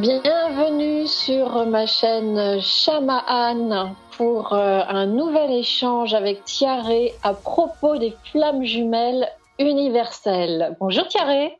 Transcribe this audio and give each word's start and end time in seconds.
Bienvenue 0.00 1.08
sur 1.08 1.66
ma 1.66 1.84
chaîne 1.84 2.60
Shamaan 2.60 3.96
pour 4.16 4.52
euh, 4.52 4.80
un 4.86 5.06
nouvel 5.06 5.50
échange 5.50 6.14
avec 6.14 6.44
Thierry 6.44 7.10
à 7.24 7.34
propos 7.34 7.98
des 7.98 8.16
flammes 8.30 8.62
jumelles 8.62 9.28
universelles. 9.58 10.76
Bonjour 10.78 11.08
Thierry. 11.08 11.50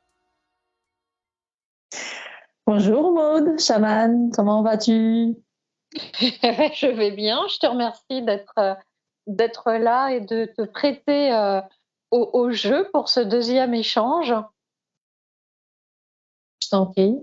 Bonjour 2.64 3.10
Maude, 3.10 3.58
Shaman, 3.58 4.30
comment 4.30 4.62
vas-tu? 4.62 5.34
Je 5.92 6.94
vais 6.94 7.10
bien, 7.10 7.40
je 7.48 7.58
te 7.58 7.66
remercie 7.66 8.22
d'être 8.22 8.78
d'être 9.26 9.72
là 9.72 10.10
et 10.10 10.20
de 10.20 10.44
te 10.44 10.62
prêter 10.62 11.32
euh, 11.34 11.60
au, 12.12 12.30
au, 12.34 12.52
jeu 12.52 12.88
pour 12.92 13.08
ce 13.08 13.18
deuxième 13.18 13.74
échange. 13.74 14.32
Je 16.62 16.68
t'en 16.68 16.86
prie. 16.86 17.16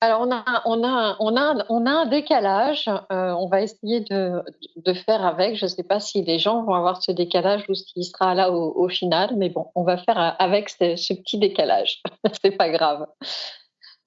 Alors, 0.00 0.20
on 0.64 0.84
a, 0.84 1.90
un 1.90 2.06
décalage. 2.06 2.88
Euh, 2.88 3.32
on 3.32 3.48
va 3.48 3.62
essayer 3.62 4.00
de, 4.00 4.44
faire 5.06 5.26
avec. 5.26 5.56
Je 5.56 5.64
ne 5.64 5.68
sais 5.68 5.82
pas 5.82 5.98
si 5.98 6.22
les 6.22 6.38
gens 6.38 6.62
vont 6.62 6.74
avoir 6.74 7.02
ce 7.02 7.10
décalage 7.10 7.64
ou 7.68 7.74
s'il 7.74 8.04
sera 8.04 8.34
là 8.34 8.52
au, 8.52 8.88
final, 8.88 9.34
mais 9.36 9.48
bon, 9.48 9.66
on 9.74 9.82
va 9.82 9.98
faire 9.98 10.36
avec 10.38 10.68
ce, 10.68 10.94
ce 10.94 11.14
petit 11.14 11.38
décalage. 11.38 12.00
C'est 12.42 12.52
pas 12.52 12.68
grave. 12.68 13.06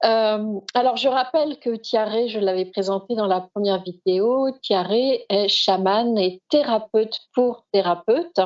Euh, 0.03 0.59
alors, 0.73 0.95
je 0.95 1.09
rappelle 1.09 1.59
que 1.59 1.75
Thierry, 1.75 2.29
je 2.29 2.39
l'avais 2.39 2.65
présenté 2.65 3.15
dans 3.15 3.27
la 3.27 3.41
première 3.41 3.83
vidéo, 3.83 4.49
Thierry 4.63 5.19
est 5.29 5.47
chaman 5.47 6.17
et 6.17 6.41
thérapeute 6.49 7.19
pour 7.33 7.65
thérapeute 7.71 8.39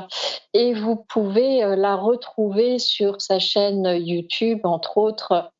et 0.53 0.73
vous 0.73 1.05
pouvez 1.07 1.63
euh, 1.63 1.75
la 1.75 1.95
retrouver 1.95 2.79
sur 2.79 3.21
sa 3.21 3.39
chaîne 3.39 3.85
YouTube, 3.99 4.61
entre 4.63 4.97
autres, 4.97 5.51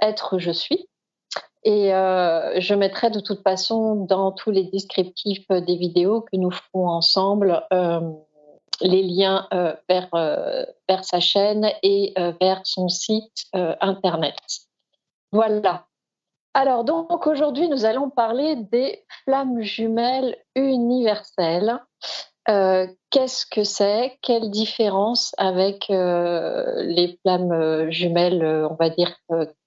Être 0.00 0.38
Je 0.38 0.52
suis. 0.52 0.86
Et 1.64 1.94
euh, 1.94 2.60
je 2.60 2.74
mettrai 2.74 3.10
de 3.10 3.20
toute 3.20 3.42
façon 3.42 3.94
dans 3.94 4.32
tous 4.32 4.50
les 4.50 4.64
descriptifs 4.64 5.48
des 5.48 5.76
vidéos 5.76 6.20
que 6.20 6.36
nous 6.36 6.50
ferons 6.50 6.88
ensemble 6.88 7.62
euh, 7.72 8.00
les 8.80 9.02
liens 9.02 9.46
euh, 9.52 9.74
vers, 9.88 10.08
euh, 10.14 10.64
vers 10.88 11.04
sa 11.04 11.20
chaîne 11.20 11.68
et 11.82 12.12
euh, 12.18 12.32
vers 12.40 12.60
son 12.64 12.88
site 12.88 13.46
internet. 13.80 14.36
Voilà. 15.32 15.86
Alors 16.54 16.84
donc 16.84 17.26
aujourd'hui 17.26 17.68
nous 17.68 17.84
allons 17.84 18.10
parler 18.10 18.56
des 18.56 19.04
flammes 19.24 19.60
jumelles 19.62 20.36
universelles. 20.54 21.80
Qu'est-ce 22.46 23.46
que 23.46 23.64
c'est? 23.64 24.18
Quelle 24.22 24.50
différence 24.50 25.34
avec 25.38 25.86
les 25.88 27.18
flammes 27.22 27.90
jumelles, 27.90 28.68
on 28.70 28.74
va 28.74 28.90
dire 28.90 29.16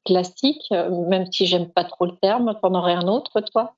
classique, 0.08 0.72
même 0.72 1.32
si 1.32 1.46
j'aime 1.46 1.70
pas 1.70 1.84
trop 1.84 2.06
le 2.06 2.16
terme. 2.22 2.56
T'en 2.62 2.74
aurais 2.74 2.94
un 2.94 3.08
autre, 3.08 3.42
toi? 3.42 3.76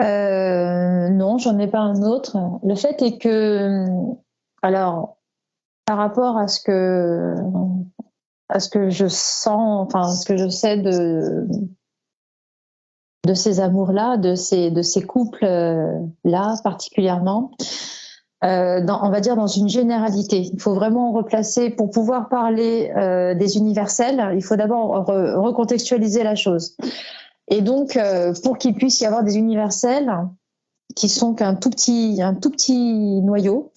Euh, 0.00 1.08
Non, 1.08 1.38
j'en 1.38 1.58
ai 1.58 1.68
pas 1.68 1.80
un 1.80 2.02
autre. 2.02 2.36
Le 2.62 2.74
fait 2.74 3.00
est 3.02 3.18
que, 3.18 3.84
alors, 4.62 5.16
par 5.86 5.96
rapport 5.96 6.36
à 6.36 6.48
ce 6.48 6.60
que, 6.60 7.34
à 8.48 8.60
ce 8.60 8.68
que 8.68 8.90
je 8.90 9.06
sens, 9.08 9.86
enfin, 9.86 10.10
ce 10.12 10.26
que 10.26 10.36
je 10.36 10.48
sais 10.48 10.76
de 10.76 11.46
ces 13.34 13.60
amours-là, 13.60 14.16
de 14.16 14.34
ces 14.34 14.70
de 14.70 14.82
ces 14.82 15.02
couples-là 15.02 16.54
particulièrement, 16.64 17.50
euh, 18.44 18.86
on 18.86 19.10
va 19.10 19.20
dire 19.20 19.36
dans 19.36 19.46
une 19.46 19.68
généralité. 19.68 20.50
Il 20.52 20.60
faut 20.60 20.74
vraiment 20.74 21.12
replacer, 21.12 21.70
pour 21.70 21.90
pouvoir 21.90 22.28
parler 22.28 22.92
euh, 22.96 23.34
des 23.34 23.56
universels, 23.56 24.32
il 24.34 24.42
faut 24.42 24.56
d'abord 24.56 25.06
re, 25.06 25.42
recontextualiser 25.42 26.22
la 26.22 26.34
chose. 26.34 26.76
Et 27.48 27.62
donc, 27.62 27.96
euh, 27.96 28.32
pour 28.44 28.58
qu'il 28.58 28.74
puisse 28.74 29.00
y 29.00 29.06
avoir 29.06 29.24
des 29.24 29.36
universels 29.36 30.12
qui 30.94 31.08
sont 31.08 31.34
qu'un 31.34 31.54
tout 31.54 31.70
petit, 31.70 32.20
un 32.22 32.34
tout 32.34 32.50
petit 32.50 33.20
noyau, 33.22 33.72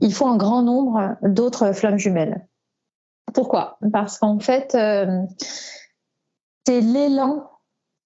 il 0.00 0.12
faut 0.12 0.26
un 0.26 0.36
grand 0.36 0.62
nombre 0.62 1.16
d'autres 1.22 1.72
flammes 1.72 1.98
jumelles. 1.98 2.46
Pourquoi? 3.32 3.78
Parce 3.92 4.18
qu'en 4.18 4.38
fait, 4.40 4.74
euh, 4.74 5.22
c'est 6.66 6.80
l'élan 6.80 7.48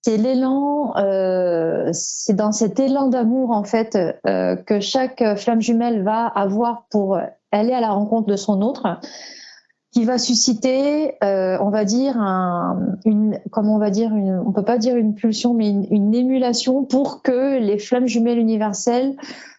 c'est 0.07 0.19
l'élan, 0.19 0.97
euh, 0.99 1.89
c'est 1.93 2.37
dans 2.37 2.53
cet 2.53 2.79
élan 2.79 3.09
d'amour 3.09 3.51
en 3.51 3.65
fait 3.65 3.99
euh, 4.25 4.55
que 4.55 4.79
chaque 4.79 5.37
flamme 5.37 5.61
jumelle 5.61 6.05
va 6.05 6.29
avoir 6.29 6.87
pour 6.93 7.19
aller 7.51 7.73
à 7.73 7.81
la 7.81 7.91
rencontre 7.91 8.29
de 8.29 8.37
son 8.37 8.63
autre, 8.63 9.01
qui 9.91 10.05
va 10.05 10.19
susciter, 10.19 11.17
euh, 11.25 11.59
on 11.61 11.71
va 11.71 11.85
dire 11.85 12.17
un, 12.21 12.79
une, 13.05 13.41
comment 13.51 13.75
on 13.75 13.79
va 13.81 13.91
dire, 13.91 14.13
on 14.13 14.53
peut 14.53 14.63
pas 14.63 14.79
dire 14.79 14.95
une 14.95 15.17
pulsion, 15.17 15.55
mais 15.55 15.71
une, 15.71 16.15
émulation 16.15 16.85
pour 16.85 17.23
que 17.23 17.59
les 17.59 17.81
flammes 17.81 18.07
jumelles 18.07 18.39
universelles 18.39 19.17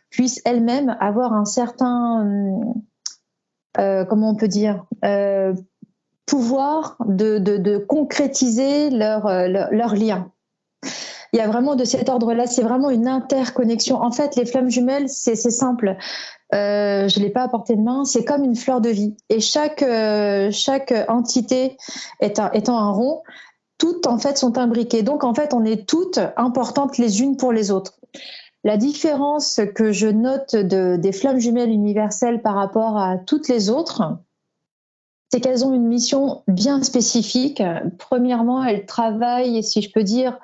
puissent 0.10 0.42
elles-mêmes 0.46 0.96
avoir 1.02 1.34
un 1.34 1.44
certain, 1.44 2.26
comment 3.76 4.30
on 4.30 4.36
peut 4.36 4.48
dire 4.48 4.86
pouvoir 6.26 6.96
de, 7.06 7.78
concrétiser 7.80 8.92
leur 8.92 9.28
lien 9.94 10.32
il 11.34 11.38
y 11.38 11.42
a 11.42 11.48
vraiment 11.48 11.76
de 11.76 11.84
cet 11.84 12.10
ordre-là, 12.10 12.48
c'est 12.48 12.64
vraiment 12.64 12.90
une 12.90 13.08
interconnexion. 13.08 14.02
En 14.02 14.12
fait, 14.12 14.36
les 14.36 14.46
flammes 14.46 14.70
jumelles, 14.70 15.10
c'est 15.10 15.36
simple. 15.36 15.98
Euh, 16.54 17.08
je 17.10 17.20
l'ai 17.20 17.30
pas 17.30 17.44
à 17.44 17.48
portée 17.50 17.76
de 17.76 17.82
main. 17.82 18.06
C'est 18.06 18.24
comme 18.24 18.44
une 18.44 18.56
fleur 18.56 18.82
de 18.82 18.90
vie. 18.90 19.16
Et 19.30 19.40
chaque 19.40 19.82
euh, 19.82 20.50
chaque 20.52 20.94
entité 21.10 21.78
étant 22.22 22.78
un 22.78 22.92
rond, 22.92 23.22
toutes 23.78 24.08
en 24.08 24.18
fait 24.18 24.38
sont 24.38 24.58
imbriquées. 24.58 25.04
Donc 25.04 25.24
en 25.24 25.34
fait, 25.34 25.54
on 25.54 25.66
est 25.66 25.88
toutes 25.88 26.20
importantes 26.38 26.98
les 26.98 27.22
unes 27.22 27.38
pour 27.38 27.52
les 27.52 27.72
autres. 27.72 28.00
La 28.64 28.78
différence 28.78 29.62
que 29.76 29.92
je 29.92 30.08
note 30.08 30.56
de, 30.56 30.96
des 30.98 31.12
flammes 31.12 31.40
jumelles 31.40 31.70
universelles 31.70 32.42
par 32.42 32.56
rapport 32.56 32.98
à 32.98 33.18
toutes 33.18 33.48
les 33.48 33.70
autres, 33.70 34.18
c'est 35.30 35.42
qu'elles 35.42 35.66
ont 35.66 35.74
une 35.74 35.88
mission 35.88 36.44
bien 36.48 36.82
spécifique. 36.84 37.62
Premièrement, 37.98 38.64
elles 38.64 38.86
travaillent, 38.86 39.64
si 39.64 39.82
je 39.82 39.92
peux 39.92 40.04
dire, 40.04 40.40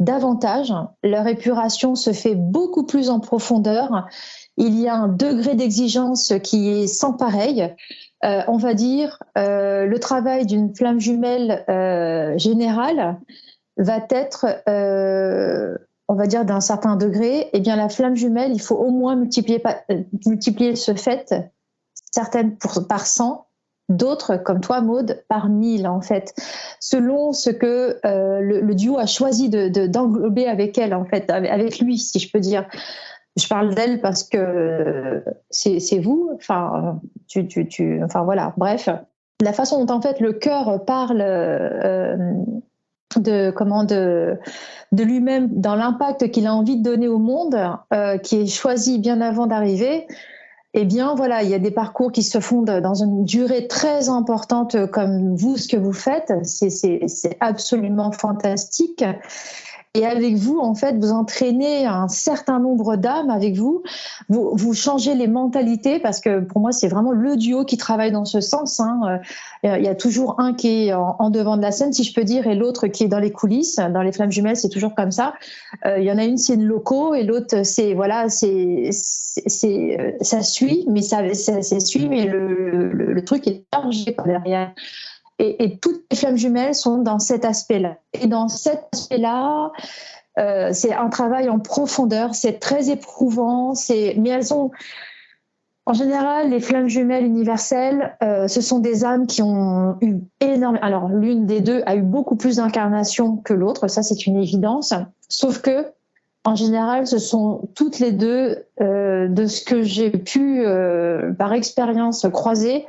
davantage. 0.00 0.72
Leur 1.02 1.26
épuration 1.26 1.94
se 1.94 2.12
fait 2.12 2.34
beaucoup 2.34 2.84
plus 2.84 3.10
en 3.10 3.20
profondeur. 3.20 4.06
Il 4.56 4.78
y 4.80 4.88
a 4.88 4.94
un 4.94 5.08
degré 5.08 5.54
d'exigence 5.54 6.32
qui 6.42 6.68
est 6.68 6.86
sans 6.86 7.12
pareil. 7.12 7.74
Euh, 8.24 8.40
on 8.48 8.56
va 8.56 8.74
dire, 8.74 9.22
euh, 9.36 9.84
le 9.84 9.98
travail 9.98 10.46
d'une 10.46 10.74
flamme 10.74 10.98
jumelle 10.98 11.64
euh, 11.68 12.38
générale 12.38 13.18
va 13.76 13.98
être, 14.08 14.46
on 16.08 16.14
va 16.14 16.26
dire, 16.26 16.44
d'un 16.44 16.60
certain 16.60 16.96
degré. 16.96 17.50
Eh 17.52 17.60
bien, 17.60 17.76
la 17.76 17.88
flamme 17.88 18.14
jumelle, 18.14 18.52
il 18.52 18.60
faut 18.60 18.76
au 18.76 18.90
moins 18.90 19.16
multiplier, 19.16 20.76
ce 20.76 20.94
fait, 20.94 21.34
certaines 22.12 22.56
par 22.88 23.06
100, 23.06 23.43
d'autres 23.88 24.36
comme 24.36 24.60
toi 24.60 24.80
Maude 24.80 25.22
par 25.28 25.48
mille 25.48 25.86
en 25.86 26.00
fait 26.00 26.34
selon 26.80 27.32
ce 27.32 27.50
que 27.50 27.98
euh, 28.04 28.40
le, 28.40 28.74
duo 28.74 28.98
a 28.98 29.06
choisi 29.06 29.50
de 29.50 29.86
d'englober 29.86 30.44
de, 30.44 30.48
avec 30.48 30.78
elle 30.78 30.94
en 30.94 31.04
fait 31.04 31.30
avec 31.30 31.78
lui 31.80 31.98
si 31.98 32.18
je 32.18 32.30
peux 32.30 32.40
dire. 32.40 32.66
Je 33.36 33.48
parle 33.48 33.74
d'elle 33.74 34.00
parce 34.00 34.22
que 34.22 35.24
c'est 35.50 35.98
vous 35.98 36.30
enfin 36.34 37.00
tu, 37.26 37.48
tu, 37.48 37.66
tu 37.66 38.00
enfin 38.04 38.22
voilà 38.22 38.54
bref. 38.56 38.88
La 39.42 39.52
façon 39.52 39.84
dont 39.84 39.94
en 39.94 40.00
fait 40.00 40.20
le 40.20 40.32
cœur 40.32 40.84
parle 40.84 41.20
euh, 41.20 42.16
de 43.16 43.50
comment 43.50 43.82
de 43.82 44.38
de 44.92 45.02
lui-même 45.02 45.48
dans 45.50 45.74
l'impact 45.74 46.30
qu'il 46.30 46.46
a 46.46 46.54
envie 46.54 46.76
de 46.76 46.82
donner 46.82 47.08
au 47.08 47.18
monde 47.18 47.56
euh, 47.92 48.18
qui 48.18 48.42
est 48.42 48.46
choisi 48.46 49.00
bien 49.00 49.20
avant 49.20 49.48
d'arriver 49.48 50.06
eh 50.74 50.84
bien 50.84 51.14
voilà, 51.14 51.42
il 51.42 51.48
y 51.48 51.54
a 51.54 51.58
des 51.60 51.70
parcours 51.70 52.10
qui 52.10 52.24
se 52.24 52.40
font 52.40 52.62
dans 52.62 52.94
une 52.94 53.24
durée 53.24 53.68
très 53.68 54.08
importante 54.08 54.86
comme 54.90 55.36
vous, 55.36 55.56
ce 55.56 55.68
que 55.68 55.76
vous 55.76 55.92
faites. 55.92 56.32
C'est 56.44 57.36
absolument 57.40 58.10
fantastique. 58.10 59.04
Et 59.96 60.04
avec 60.04 60.34
vous, 60.34 60.58
en 60.58 60.74
fait, 60.74 60.96
vous 60.98 61.12
entraînez 61.12 61.86
un 61.86 62.08
certain 62.08 62.58
nombre 62.58 62.96
d'âmes 62.96 63.30
avec 63.30 63.54
vous. 63.54 63.84
vous. 64.28 64.74
Changez 64.74 65.14
les 65.14 65.28
mentalités 65.28 66.00
parce 66.00 66.18
que 66.18 66.40
pour 66.40 66.60
moi, 66.60 66.72
c'est 66.72 66.88
vraiment 66.88 67.12
le 67.12 67.36
duo 67.36 67.64
qui 67.64 67.76
travaille 67.76 68.10
dans 68.10 68.24
ce 68.24 68.40
sens. 68.40 68.80
Hein. 68.80 69.20
Euh, 69.64 69.78
il 69.78 69.84
y 69.84 69.88
a 69.88 69.94
toujours 69.94 70.40
un 70.40 70.52
qui 70.52 70.88
est 70.88 70.92
en, 70.92 71.30
devant 71.30 71.56
de 71.56 71.62
la 71.62 71.70
scène, 71.70 71.92
si 71.92 72.02
je 72.02 72.12
peux 72.12 72.24
dire, 72.24 72.48
et 72.48 72.56
l'autre 72.56 72.88
qui 72.88 73.04
est 73.04 73.08
dans 73.08 73.20
les 73.20 73.30
coulisses. 73.30 73.76
Dans 73.76 74.02
les 74.02 74.10
flammes 74.10 74.32
jumelles, 74.32 74.56
c'est 74.56 74.68
toujours 74.68 74.96
comme 74.96 75.12
ça. 75.12 75.34
Euh, 75.86 76.00
il 76.00 76.04
y 76.04 76.10
en 76.10 76.18
a 76.18 76.24
une, 76.24 76.38
c'est 76.38 76.54
une 76.54 76.64
loco, 76.64 77.14
et 77.14 77.22
l'autre, 77.22 77.64
c'est 77.64 77.94
voilà, 77.94 78.28
c'est 78.28 78.90
euh, 79.64 80.12
ça 80.20 80.42
suit, 80.42 80.86
mais 80.88 81.02
ça, 81.02 81.32
ça, 81.34 81.62
suit, 81.80 82.08
mais 82.08 82.26
le, 82.26 82.92
le, 82.92 83.12
le 83.12 83.24
truc 83.24 83.46
est 83.46 83.64
chargé 83.72 84.16
derrière. 84.26 84.72
Et, 85.38 85.78
toutes 85.78 86.04
les 86.10 86.16
flammes 86.16 86.36
jumelles 86.36 86.74
sont 86.74 86.98
dans 86.98 87.18
cet 87.18 87.44
aspect-là. 87.44 87.96
Et 88.12 88.28
dans 88.28 88.48
cet 88.48 88.84
aspect-là, 88.92 89.72
euh, 90.38 90.70
c'est 90.72 90.94
un 90.94 91.08
travail 91.08 91.48
en 91.48 91.58
profondeur, 91.58 92.34
c'est 92.34 92.60
très 92.60 92.90
éprouvant, 92.90 93.74
c'est 93.74 94.14
mais 94.18 94.30
elles 94.30 94.54
ont 94.54 94.70
en 95.86 95.92
général, 95.92 96.48
les 96.48 96.60
flammes 96.60 96.88
jumelles 96.88 97.26
universelles, 97.26 98.16
euh, 98.22 98.48
ce 98.48 98.62
sont 98.62 98.78
des 98.78 99.04
âmes 99.04 99.26
qui 99.26 99.42
ont 99.42 99.98
eu 100.00 100.14
énormément. 100.40 100.82
Alors, 100.82 101.08
l'une 101.08 101.44
des 101.44 101.60
deux 101.60 101.82
a 101.84 101.94
eu 101.94 102.00
beaucoup 102.00 102.36
plus 102.36 102.56
d'incarnations 102.56 103.36
que 103.36 103.52
l'autre, 103.52 103.88
ça 103.88 104.02
c'est 104.02 104.26
une 104.26 104.38
évidence. 104.38 104.94
Sauf 105.28 105.60
que, 105.60 105.84
en 106.46 106.54
général, 106.54 107.06
ce 107.06 107.18
sont 107.18 107.68
toutes 107.74 107.98
les 107.98 108.12
deux, 108.12 108.64
euh, 108.80 109.28
de 109.28 109.44
ce 109.44 109.62
que 109.62 109.82
j'ai 109.82 110.10
pu, 110.10 110.64
par 111.36 111.52
expérience, 111.52 112.26
croiser, 112.32 112.86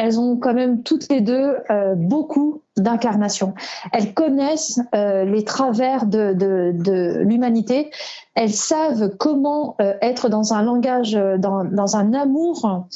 elles 0.00 0.18
ont 0.18 0.38
quand 0.38 0.54
même 0.54 0.82
toutes 0.82 1.10
les 1.10 1.20
deux 1.20 1.56
euh, 1.70 1.94
beaucoup 1.94 2.62
d'incarnation. 2.78 3.52
Elles 3.92 4.14
connaissent 4.14 4.80
euh, 4.94 5.24
les 5.26 5.44
travers 5.44 6.06
de, 6.06 7.22
l'humanité. 7.22 7.90
Elles 8.34 8.54
savent 8.54 9.10
comment 9.18 9.76
euh, 9.82 9.92
être 10.00 10.30
dans 10.30 10.54
un 10.54 10.62
langage, 10.62 11.12
dans, 11.12 11.96
un 11.96 12.14
amour. 12.14 12.86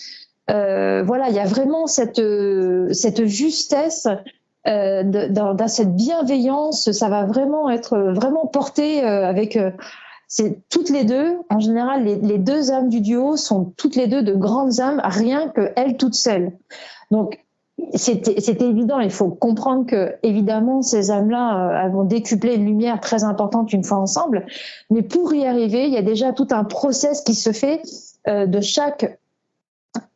voilà, 0.49 1.29
il 1.29 1.35
y 1.35 1.41
a 1.41 1.45
vraiment 1.45 1.87
cette, 1.87 2.23
justesse. 3.27 4.09
dans, 4.65 5.69
cette 5.69 5.95
bienveillance, 5.95 6.91
ça 6.91 7.11
va 7.11 7.27
vraiment 7.27 7.69
être 7.69 7.99
vraiment 7.99 8.47
porté 8.47 9.03
avec 9.03 9.59
toutes 10.71 10.89
les 10.89 11.05
deux, 11.05 11.37
en 11.51 11.61
général, 11.61 12.05
les, 12.05 12.17
les, 12.17 12.39
deux 12.39 12.73
âmes 12.73 12.89
du 12.89 13.01
duo 13.01 13.37
sont 13.37 13.73
toutes 13.77 13.95
les 13.95 14.06
deux 14.06 14.23
de 14.23 14.35
grandes 14.35 14.81
âmes, 14.81 15.01
rien 15.05 15.49
que 15.49 15.71
elles 15.77 15.97
toutes 15.97 16.15
seules. 16.15 16.51
Donc, 17.11 17.45
c'était 17.95 18.69
évident. 18.69 19.01
Il 19.01 19.11
faut 19.11 19.31
comprendre 19.31 19.87
que, 19.87 20.15
évidemment, 20.23 20.83
ces 20.83 21.11
âmes-là 21.11 21.87
euh, 21.87 21.89
vont 21.89 22.05
décupler 22.05 22.55
une 22.55 22.67
lumière 22.67 23.01
très 23.01 23.25
importante 23.25 23.73
une 23.73 23.85
fois 23.85 23.99
ensemble. 23.99 24.47
Mais 24.91 25.03
pour 25.03 25.35
y 25.35 25.47
arriver, 25.47 25.87
il 25.87 25.93
y 25.93 25.97
a 25.97 26.03
déjà 26.03 26.33
tout 26.33 26.49
un 26.51 26.65
process 26.65 27.23
qui 27.23 27.35
se 27.35 27.53
fait 27.53 27.83
euh, 28.29 28.47
de 28.47 28.61
chaque, 28.61 29.19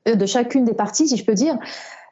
euh, 0.08 0.14
de 0.14 0.26
chacune 0.26 0.64
des 0.64 0.74
parties, 0.74 1.08
si 1.08 1.16
je 1.16 1.24
peux 1.24 1.34
dire, 1.34 1.58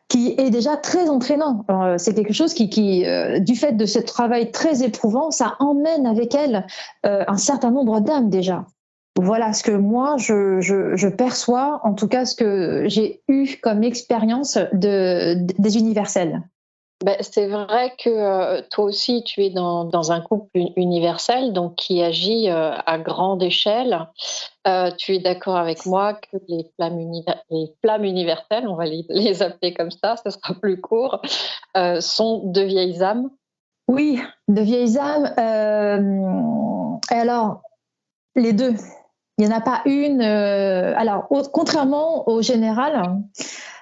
qui 0.09 0.35
est 0.39 0.51
déjà 0.51 0.77
très 0.77 1.09
entraînant. 1.09 1.65
C'est 1.99 2.15
quelque 2.15 2.33
chose 2.33 2.55
qui, 2.55 2.71
qui 2.71 3.05
du 3.41 3.57
fait 3.57 3.73
de 3.73 3.87
ce 3.87 3.99
travail 3.99 4.53
très 4.53 4.85
éprouvant, 4.85 5.33
ça 5.33 5.57
emmène 5.59 6.07
avec 6.07 6.33
elle 6.33 6.65
un 7.03 7.37
certain 7.37 7.73
nombre 7.73 7.99
d'âmes 7.99 8.31
déjà. 8.31 8.67
Voilà 9.17 9.53
ce 9.53 9.63
que 9.63 9.73
moi 9.73 10.17
je, 10.19 11.09
perçois, 11.09 11.81
en 11.85 11.95
tout 11.95 12.09
cas 12.09 12.27
ce 12.27 12.37
que 12.37 12.85
j'ai 12.87 13.23
eu 13.29 13.57
comme 13.63 13.83
expérience 13.83 14.59
de, 14.73 15.35
des 15.59 15.79
universels. 15.79 16.43
Ben, 17.05 17.17
c'est 17.21 17.47
vrai 17.47 17.93
que 17.99 18.09
euh, 18.09 18.63
toi 18.71 18.87
aussi 18.87 19.23
tu 19.23 19.45
es 19.45 19.51
dans, 19.51 20.13
un 20.13 20.21
couple 20.23 20.61
universel, 20.77 21.53
donc 21.53 21.75
qui 21.77 22.03
agit 22.03 22.49
euh, 22.49 22.73
à 22.87 22.99
grande 22.99 23.43
échelle. 23.43 24.09
Euh, 24.67 24.91
tu 24.97 25.15
es 25.15 25.19
d'accord 25.19 25.57
avec 25.57 25.85
moi 25.85 26.15
que 26.15 26.39
les 26.49 26.71
flammes, 26.75 27.13
les 27.51 27.75
flammes 27.85 28.05
universelles, 28.05 28.67
on 28.67 28.77
va 28.77 28.87
les, 28.87 29.05
les, 29.11 29.43
appeler 29.43 29.75
comme 29.75 29.91
ça, 29.91 30.17
ce 30.25 30.31
sera 30.31 30.55
plus 30.55 30.81
court, 30.81 31.21
sont 32.01 32.51
de 32.51 32.63
vieilles 32.63 33.03
âmes 33.03 33.29
Oui, 33.89 34.19
de 34.49 34.63
vieilles 34.63 34.99
âmes. 34.99 35.35
alors, 37.11 37.61
les 38.37 38.55
deux. 38.55 38.75
Il 39.39 39.47
n'y 39.47 39.53
en 39.53 39.57
a 39.57 39.61
pas 39.61 39.83
une. 39.85 40.23
Euh, 40.23 40.95
alors, 40.97 41.29
contrairement 41.29 42.27
au 42.27 42.41
général, 42.41 43.21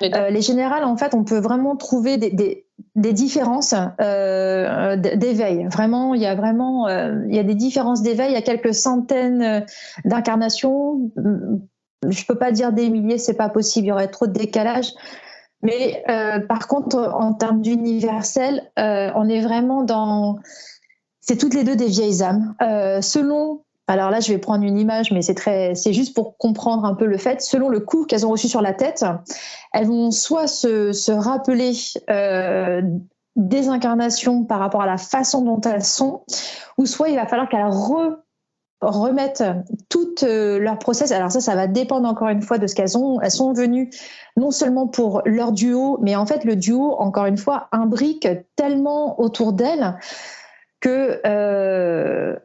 euh, 0.03 0.31
les 0.31 0.43
générales, 0.43 0.83
en 0.83 0.97
fait, 0.97 1.15
on 1.15 1.23
peut 1.23 1.39
vraiment 1.39 1.77
trouver 1.77 2.17
des, 2.17 2.31
des, 2.31 2.67
des 2.97 3.13
différences 3.13 3.75
euh, 4.01 4.97
d'éveil. 4.97 5.67
Vraiment, 5.67 6.15
il 6.15 6.23
y 6.23 6.27
a 6.27 6.35
vraiment, 6.35 6.89
il 6.89 7.35
y 7.35 7.39
a 7.39 7.45
des 7.45 7.55
différences 7.55 8.03
d'éveil. 8.03 8.31
Il 8.31 8.35
y 8.35 8.37
a 8.39 8.43
quelques 8.43 8.75
centaines 8.75 9.65
d'incarnations. 10.05 11.13
Je 12.09 12.25
peux 12.27 12.37
pas 12.37 12.51
dire 12.51 12.73
des 12.73 12.91
milliers, 12.91 13.19
c'est 13.19 13.35
pas 13.35 13.49
possible. 13.49 13.87
Il 13.87 13.91
y 13.91 13.93
aurait 13.93 14.09
trop 14.09 14.27
de 14.27 14.33
décalage. 14.33 14.91
Mais 15.63 16.03
par 16.49 16.67
contre, 16.67 16.99
en 16.99 17.33
termes 17.33 17.63
d'universel, 17.63 18.73
on 18.77 19.29
est 19.29 19.41
vraiment 19.41 19.85
dans. 19.85 20.37
C'est 21.21 21.37
toutes 21.37 21.55
les 21.55 21.63
deux 21.63 21.77
des 21.77 21.87
vieilles 21.87 22.25
âmes. 22.25 22.55
selon 23.01 23.61
alors 23.87 24.11
là, 24.11 24.21
je 24.21 24.33
vais 24.33 24.39
prendre 24.39 24.65
une 24.65 24.79
image, 24.79 25.13
mais 25.13 25.21
c'est 25.21 25.35
très, 25.35 25.75
c'est 25.75 25.93
juste 25.93 26.15
pour 26.15 26.39
comprendre 26.39 26.85
un 26.87 26.95
peu 26.95 27.05
le 27.05 27.19
fait. 27.19 27.43
Selon 27.43 27.69
le 27.69 27.81
coup 27.81 28.07
qu'elles 28.07 28.27
ont 28.27 28.31
reçu 28.31 28.49
sur 28.49 28.63
la 28.63 28.73
tête, 28.73 29.05
elles 29.73 29.87
vont 29.87 30.11
soit 30.11 30.47
se, 30.47 30.93
se 30.93 31.13
rappeler 31.13 31.73
euh, 32.09 32.81
des 33.37 33.69
incarnations 33.69 34.45
par 34.45 34.59
rapport 34.59 34.83
à 34.83 34.87
la 34.87 34.97
façon 34.97 35.43
dont 35.43 35.61
elles 35.61 35.85
sont, 35.85 36.25
ou 36.79 36.87
soit 36.87 37.11
il 37.11 37.17
va 37.17 37.27
falloir 37.27 37.49
qu'elles 37.49 37.69
remettent 38.81 39.45
tout 39.91 40.15
euh, 40.23 40.59
leur 40.59 40.79
process. 40.79 41.13
Alors 41.13 41.31
ça, 41.31 41.41
ça 41.41 41.55
va 41.55 41.67
dépendre 41.67 42.09
encore 42.09 42.29
une 42.29 42.43
fois 42.43 42.57
de 42.57 42.67
ce 42.67 42.75
qu'elles 42.75 42.97
ont. 42.97 43.21
Elles 43.21 43.31
sont 43.31 43.53
venues 43.53 43.91
non 44.39 44.51
seulement 44.51 44.87
pour 44.87 45.21
leur 45.27 45.53
duo, 45.53 45.99
mais 46.01 46.17
en 46.17 46.25
fait 46.25 46.45
le 46.45 46.57
duo, 46.57 46.93
encore 46.99 47.27
une 47.27 47.39
fois, 47.39 47.69
imbrique 47.71 48.29
tellement 48.57 49.21
autour 49.21 49.53
d'elles 49.53 49.99
que 50.81 51.21
euh, 51.27 52.37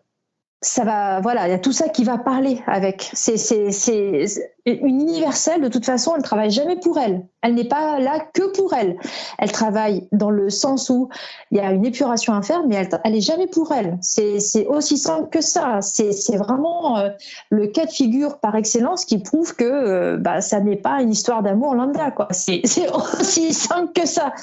ça 0.61 0.83
va, 0.83 1.21
voilà, 1.21 1.47
il 1.47 1.51
y 1.51 1.53
a 1.53 1.59
tout 1.59 1.71
ça 1.71 1.87
qui 1.87 2.03
va 2.03 2.17
parler 2.17 2.61
avec. 2.67 3.09
C'est, 3.13 3.37
c'est, 3.37 3.71
c'est 3.71 4.51
une 4.65 4.99
universelle. 4.99 5.61
De 5.61 5.69
toute 5.69 5.85
façon, 5.85 6.15
elle 6.17 6.21
travaille 6.21 6.51
jamais 6.51 6.75
pour 6.75 6.97
elle. 6.97 7.25
Elle 7.41 7.55
n'est 7.55 7.67
pas 7.67 7.97
là 7.99 8.19
que 8.33 8.51
pour 8.51 8.73
elle. 8.73 8.97
Elle 9.37 9.53
travaille 9.53 10.09
dans 10.11 10.29
le 10.29 10.49
sens 10.49 10.89
où 10.89 11.07
il 11.51 11.59
y 11.59 11.61
a 11.61 11.71
une 11.71 11.85
épuration 11.85 12.33
à 12.33 12.41
faire, 12.41 12.67
mais 12.67 12.75
elle, 12.75 12.89
elle 13.05 13.15
est 13.15 13.21
jamais 13.21 13.47
pour 13.47 13.71
elle. 13.71 13.97
C'est, 14.01 14.41
c'est 14.41 14.67
aussi 14.67 14.97
simple 14.97 15.29
que 15.29 15.39
ça. 15.39 15.81
C'est, 15.81 16.11
c'est 16.11 16.35
vraiment 16.35 16.97
euh, 16.97 17.09
le 17.49 17.67
cas 17.67 17.85
de 17.85 17.91
figure 17.91 18.39
par 18.39 18.55
excellence 18.55 19.05
qui 19.05 19.19
prouve 19.19 19.55
que 19.55 19.63
euh, 19.63 20.17
bah, 20.17 20.41
ça 20.41 20.59
n'est 20.59 20.75
pas 20.75 21.01
une 21.01 21.11
histoire 21.11 21.41
d'amour 21.41 21.73
lambda. 21.73 22.11
Quoi. 22.11 22.27
C'est, 22.31 22.59
c'est 22.65 22.89
aussi 22.89 23.53
simple 23.53 23.93
que 23.93 24.05
ça. 24.05 24.33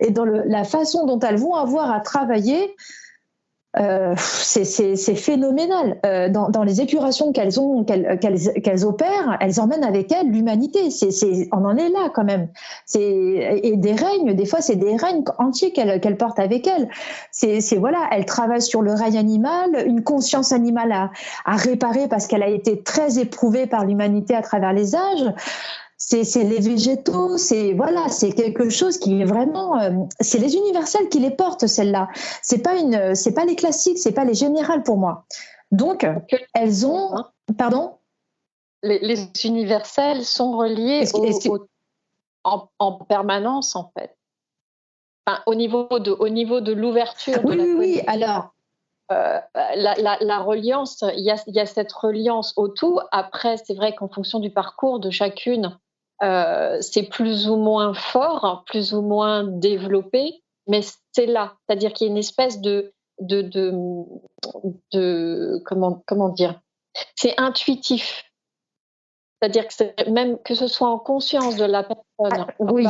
Et 0.00 0.10
dans 0.10 0.26
le, 0.26 0.42
la 0.44 0.64
façon 0.64 1.06
dont 1.06 1.20
elles 1.20 1.38
vont 1.38 1.54
avoir 1.54 1.90
à 1.90 2.00
travailler, 2.00 2.76
euh, 3.76 4.14
c'est 4.16 5.14
phénoménal. 5.14 5.98
Euh, 6.06 6.28
dans, 6.28 6.48
dans, 6.48 6.62
les 6.62 6.80
épurations 6.80 7.32
qu'elles 7.32 7.58
ont, 7.58 7.84
qu'elles 7.84 8.18
qu'elles 8.18 8.84
opèrent, 8.84 9.36
elles 9.40 9.60
emmènent 9.60 9.84
avec 9.84 10.12
elles 10.12 10.30
l'humanité. 10.30 10.88
On 11.52 11.64
en 11.64 11.76
est 11.76 11.88
là 11.88 12.10
quand 12.14 12.24
même. 12.24 12.48
Et 12.94 13.74
des 13.76 13.92
règnes, 13.92 14.34
des 14.34 14.46
fois, 14.46 14.60
c'est 14.60 14.76
des 14.76 14.96
règnes 14.96 15.24
entiers 15.38 15.72
qu'elles 15.72 16.00
qu'elles 16.00 16.16
portent 16.16 16.38
avec 16.38 16.66
elles. 16.66 16.88
C'est 17.30 17.76
voilà, 17.76 18.08
elles 18.12 18.26
travaillent 18.26 18.62
sur 18.62 18.82
le 18.82 18.92
règne 18.92 19.18
animal, 19.18 19.70
une 19.86 20.04
conscience 20.04 20.52
animale 20.52 20.92
à, 20.92 21.10
à 21.44 21.56
réparer 21.56 22.06
parce 22.08 22.26
qu'elle 22.26 22.42
a 22.42 22.48
été 22.48 22.82
très 22.82 23.18
éprouvée 23.18 23.66
par 23.66 23.84
l'humanité 23.84 24.34
à 24.34 24.42
travers 24.42 24.72
les 24.72 24.94
âges 24.94 25.32
c'est 26.06 26.44
les 26.44 26.60
végétaux, 26.60 27.38
c'est 27.38 27.72
voilà, 27.72 28.08
c'est 28.08 28.32
quelque 28.32 28.68
chose 28.68 28.98
qui 28.98 29.20
est 29.20 29.24
vraiment, 29.24 29.80
euh, 29.80 29.90
c'est 30.20 30.38
les 30.38 30.54
universels 30.54 31.08
qui 31.08 31.18
les 31.18 31.30
portent 31.30 31.66
celles-là. 31.66 32.08
C'est 32.42 32.62
pas 32.62 32.76
une, 32.76 33.14
c'est 33.14 33.32
pas 33.32 33.44
les 33.44 33.56
classiques, 33.56 33.98
c'est 33.98 34.12
pas 34.12 34.24
les 34.24 34.34
générales 34.34 34.82
pour 34.82 34.98
moi. 34.98 35.24
Donc 35.70 36.06
elles 36.52 36.86
ont, 36.86 37.24
pardon? 37.56 37.96
Les, 38.82 38.98
les, 38.98 39.16
universels 39.44 40.24
sont 40.24 40.58
reliés 40.58 41.04
en, 42.44 42.92
permanence 43.08 43.74
en 43.74 43.90
fait. 43.96 44.14
au 45.46 45.54
niveau 45.54 45.98
de, 45.98 46.10
au 46.10 46.28
niveau 46.28 46.60
de 46.60 46.72
l'ouverture. 46.72 47.40
Oui, 47.44 47.56
oui, 47.58 47.74
oui. 47.78 48.00
Alors, 48.06 48.54
euh, 49.10 49.40
la, 49.54 49.94
la, 49.94 50.18
la, 50.20 50.38
reliance, 50.40 51.02
il 51.16 51.24
y, 51.24 51.30
a, 51.30 51.36
il 51.46 51.54
y, 51.54 51.60
a, 51.60 51.66
cette 51.66 51.92
reliance 51.92 52.52
au 52.56 52.68
tout. 52.68 53.00
Après, 53.10 53.56
c'est 53.56 53.74
vrai 53.74 53.94
qu'en 53.94 54.08
fonction 54.08 54.38
du 54.38 54.50
parcours 54.50 55.00
de 55.00 55.08
chacune, 55.08 55.78
euh, 56.22 56.80
c'est 56.80 57.04
plus 57.04 57.48
ou 57.48 57.56
moins 57.56 57.94
fort, 57.94 58.64
plus 58.66 58.94
ou 58.94 59.02
moins 59.02 59.44
développé, 59.44 60.42
mais 60.66 60.80
c'est 61.12 61.26
là. 61.26 61.56
C'est-à-dire 61.66 61.92
qu'il 61.92 62.06
y 62.06 62.10
a 62.10 62.12
une 62.12 62.18
espèce 62.18 62.60
de, 62.60 62.92
de, 63.20 63.42
de, 64.92 65.62
comment, 65.64 66.02
comment 66.06 66.28
dire? 66.28 66.60
C'est 67.16 67.38
intuitif. 67.38 68.24
C'est-à-dire 69.40 69.66
que 69.68 70.10
même 70.10 70.38
que 70.38 70.54
ce 70.54 70.68
soit 70.68 70.88
en 70.88 70.98
conscience 70.98 71.56
de 71.56 71.64
la 71.64 71.82
personne, 71.82 72.46
ah, 72.48 72.54
oui. 72.60 72.86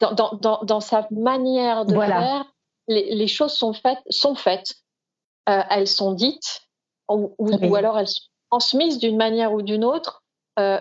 dans, 0.00 0.12
dans, 0.32 0.62
dans, 0.62 0.80
sa 0.80 1.06
manière 1.10 1.86
de 1.86 1.94
faire, 1.98 2.44
les, 2.88 3.14
les, 3.14 3.28
choses 3.28 3.52
sont 3.52 3.72
faites, 3.72 4.00
sont 4.10 4.34
faites. 4.34 4.74
Euh, 5.48 5.62
elles 5.70 5.86
sont 5.86 6.12
dites, 6.12 6.62
ou, 7.08 7.34
ou, 7.38 7.76
alors 7.76 7.98
elles 7.98 8.08
sont 8.08 8.26
transmises 8.50 8.98
d'une 8.98 9.16
manière 9.16 9.52
ou 9.52 9.62
d'une 9.62 9.84
autre, 9.84 10.22
euh, 10.58 10.80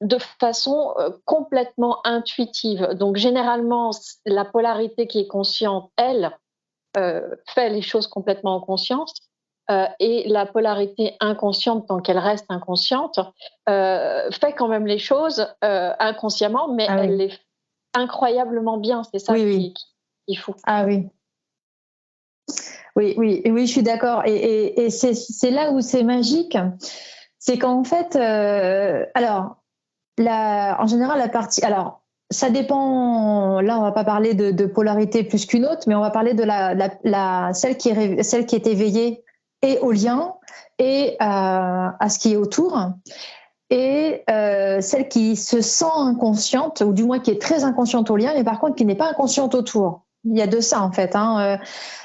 de 0.00 0.18
façon 0.38 0.94
euh, 0.98 1.10
complètement 1.24 1.98
intuitive. 2.04 2.88
Donc 2.94 3.16
généralement, 3.16 3.90
la 4.24 4.44
polarité 4.44 5.06
qui 5.06 5.20
est 5.20 5.26
consciente, 5.26 5.90
elle, 5.96 6.36
euh, 6.96 7.36
fait 7.54 7.68
les 7.68 7.82
choses 7.82 8.06
complètement 8.06 8.56
en 8.56 8.60
conscience. 8.60 9.14
Euh, 9.70 9.86
et 10.00 10.28
la 10.28 10.46
polarité 10.46 11.14
inconsciente, 11.20 11.86
tant 11.86 12.00
qu'elle 12.00 12.18
reste 12.18 12.46
inconsciente, 12.48 13.20
fait 13.68 14.52
quand 14.56 14.66
même 14.66 14.86
les 14.86 14.98
choses 14.98 15.46
inconsciemment, 15.62 16.72
mais 16.74 16.86
ah 16.88 17.04
elle 17.04 17.16
les 17.16 17.30
fait 17.30 17.38
incroyablement 17.94 18.78
bien. 18.78 19.02
C'est 19.04 19.20
ça 19.20 19.34
qui, 19.36 19.74
est 20.26 20.34
fou. 20.34 20.54
Ah 20.64 20.84
oui. 20.86 21.08
Oui, 22.96 23.14
oui, 23.16 23.42
oui, 23.44 23.66
je 23.68 23.70
suis 23.70 23.82
d'accord. 23.84 24.22
Et, 24.26 24.86
et 24.86 24.90
c'est 24.90 25.50
là 25.52 25.70
où 25.70 25.80
c'est 25.80 26.02
magique. 26.02 26.58
C'est 27.38 27.56
qu'en 27.56 27.84
fait, 27.84 28.16
alors, 28.16 29.59
en 30.28 30.86
général, 30.86 31.18
la 31.18 31.28
partie. 31.28 31.64
Alors, 31.64 32.02
ça 32.30 32.50
dépend. 32.50 33.60
Là, 33.60 33.78
on 33.78 33.82
va 33.82 33.92
pas 33.92 34.04
parler 34.04 34.34
de, 34.34 34.66
polarité 34.66 35.24
plus 35.24 35.46
qu'une 35.46 35.64
autre, 35.64 35.82
mais 35.86 35.94
on 35.94 36.00
va 36.00 36.10
parler 36.10 36.34
de 36.34 36.44
la, 36.44 37.52
celle 37.54 37.76
qui 37.76 37.88
est 37.88 38.66
éveillée 38.66 39.24
et 39.62 39.78
au 39.78 39.92
lien 39.92 40.34
et 40.78 41.16
à, 41.18 41.96
à 42.02 42.08
ce 42.08 42.18
qui 42.18 42.32
est 42.32 42.36
autour 42.36 42.78
et 43.70 44.24
euh, 44.28 44.80
celle 44.80 45.08
qui 45.08 45.36
se 45.36 45.60
sent 45.60 45.84
inconsciente, 45.94 46.82
ou 46.84 46.92
du 46.92 47.04
moins 47.04 47.20
qui 47.20 47.30
est 47.30 47.40
très 47.40 47.64
inconsciente 47.64 48.10
au 48.10 48.16
lien, 48.16 48.32
mais 48.34 48.44
par 48.44 48.58
contre 48.58 48.74
qui 48.74 48.84
n'est 48.84 48.96
pas 48.96 49.08
inconsciente 49.08 49.54
autour. 49.54 50.02
Il 50.24 50.36
y 50.36 50.42
a 50.42 50.46
de 50.46 50.60
ça 50.60 50.82
en 50.82 50.92
fait. 50.92 51.14
Hein. 51.14 51.40
Euh. 51.40 51.56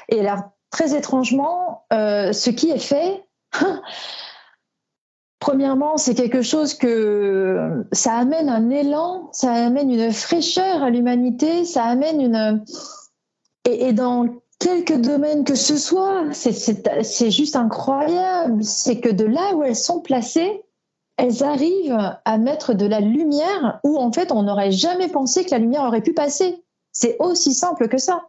Et 0.08 0.22
là, 0.22 0.52
très 0.70 0.96
étrangement, 0.96 1.84
euh, 1.92 2.32
ce 2.32 2.50
qui 2.50 2.70
est 2.70 2.78
fait, 2.78 3.24
premièrement, 5.46 5.96
c'est 5.96 6.16
quelque 6.16 6.42
chose 6.42 6.74
que 6.74 7.86
ça 7.92 8.14
amène 8.14 8.48
un 8.48 8.68
élan, 8.68 9.28
ça 9.32 9.52
amène 9.52 9.92
une 9.92 10.12
fraîcheur 10.12 10.82
à 10.82 10.90
l'humanité, 10.90 11.64
ça 11.64 11.84
amène 11.84 12.20
une... 12.20 12.64
Et, 13.64 13.86
et 13.86 13.92
dans 13.92 14.26
quelques 14.58 15.00
domaines 15.00 15.44
que 15.44 15.54
ce 15.54 15.76
soit, 15.76 16.24
c'est 16.32 17.30
juste 17.30 17.54
incroyable. 17.54 18.64
C'est 18.64 18.98
que 18.98 19.08
de 19.08 19.24
là 19.24 19.54
où 19.54 19.62
elles 19.62 19.76
sont 19.76 20.00
placées, 20.00 20.64
elles 21.16 21.44
arrivent 21.44 22.18
à 22.24 22.38
mettre 22.38 22.74
de 22.74 22.86
la 22.86 22.98
lumière 22.98 23.78
où 23.84 23.98
en 23.98 24.10
fait 24.10 24.32
on 24.32 24.42
n'aurait 24.42 24.72
jamais 24.72 25.08
pensé 25.08 25.44
que 25.44 25.52
la 25.52 25.58
lumière 25.58 25.84
aurait 25.84 26.02
pu 26.02 26.12
passer. 26.12 26.64
C'est 26.90 27.18
aussi 27.20 27.54
simple 27.54 27.86
que 27.86 27.98
ça. 27.98 28.24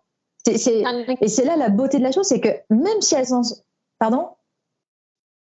et 0.45 0.57
c'est 0.59 1.45
là 1.45 1.57
la 1.57 1.69
beauté 1.69 1.97
de 1.97 2.03
la 2.03 2.11
chose, 2.11 2.27
c'est 2.27 2.41
que 2.41 2.49
même 2.69 3.01
si 3.01 3.15
elles 3.15 3.27
sont... 3.27 3.41
Pardon? 3.97 4.27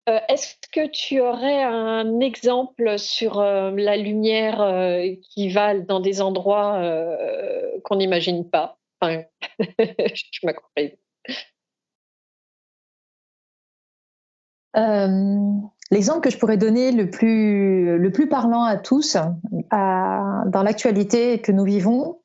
Euh, 0.09 0.19
Est-ce 0.27 0.55
que 0.71 0.87
tu 0.87 1.21
aurais 1.21 1.63
un 1.63 2.19
exemple 2.19 2.97
sur 2.97 3.39
euh, 3.39 3.71
la 3.75 3.95
lumière 3.97 4.61
euh, 4.61 5.07
qui 5.21 5.49
va 5.49 5.77
dans 5.79 5.99
des 5.99 6.21
endroits 6.21 6.81
qu'on 7.83 7.97
n'imagine 7.97 8.49
pas? 8.49 8.77
Enfin, 9.01 9.23
Je. 10.31 10.97
L'exemple 15.91 16.21
que 16.21 16.29
je 16.29 16.37
pourrais 16.37 16.57
donner 16.57 16.91
le 16.91 17.09
plus, 17.09 18.29
parlant 18.29 18.63
à 18.63 18.77
tous 18.77 19.17
dans 19.71 20.63
l'actualité 20.63 21.41
que 21.41 21.51
nous 21.51 21.63
vivons, 21.63 22.19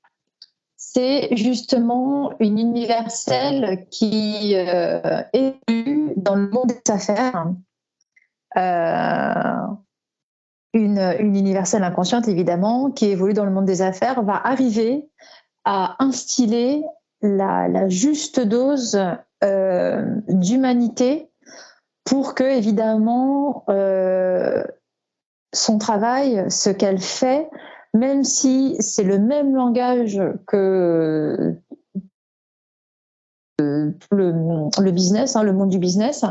c'est 0.95 1.35
justement 1.37 2.33
une 2.38 2.59
universelle 2.59 3.87
qui 3.91 4.55
euh, 4.55 5.23
est 5.33 5.57
dans 6.17 6.37
le 6.37 6.49
monde 6.49 6.69
des 6.69 6.93
affaires. 6.93 7.47
Euh, 8.56 9.66
une, 10.75 11.14
universelle 11.20 11.84
inconsciente, 11.84 12.26
évidemment, 12.26 12.90
qui 12.90 13.06
évolue 13.06 13.32
dans 13.32 13.44
le 13.44 13.52
monde 13.52 13.64
des 13.64 13.80
affaires, 13.80 14.23
va 14.23 14.34
arriver 14.44 15.08
à 15.64 15.96
instiller 16.02 16.84
la, 17.23 17.88
juste 17.88 18.40
dose 18.40 19.00
euh, 19.42 20.04
d'humanité 20.28 21.30
pour 22.04 22.34
que 22.34 22.44
évidemment 22.44 23.64
euh, 23.68 24.64
son 25.54 25.78
travail, 25.78 26.44
ce 26.50 26.70
qu'elle 26.70 27.00
fait, 27.00 27.49
même 27.94 28.25
si 28.25 28.76
c'est 28.80 29.04
le 29.04 29.18
même 29.18 29.54
langage 29.54 30.20
que 30.46 31.56
le, 33.61 33.94
le, 34.11 34.90
business, 34.90 35.37
hein, 35.37 35.44
le 35.44 35.52
monde 35.52 35.70
du 35.70 35.78
business, 35.78 36.25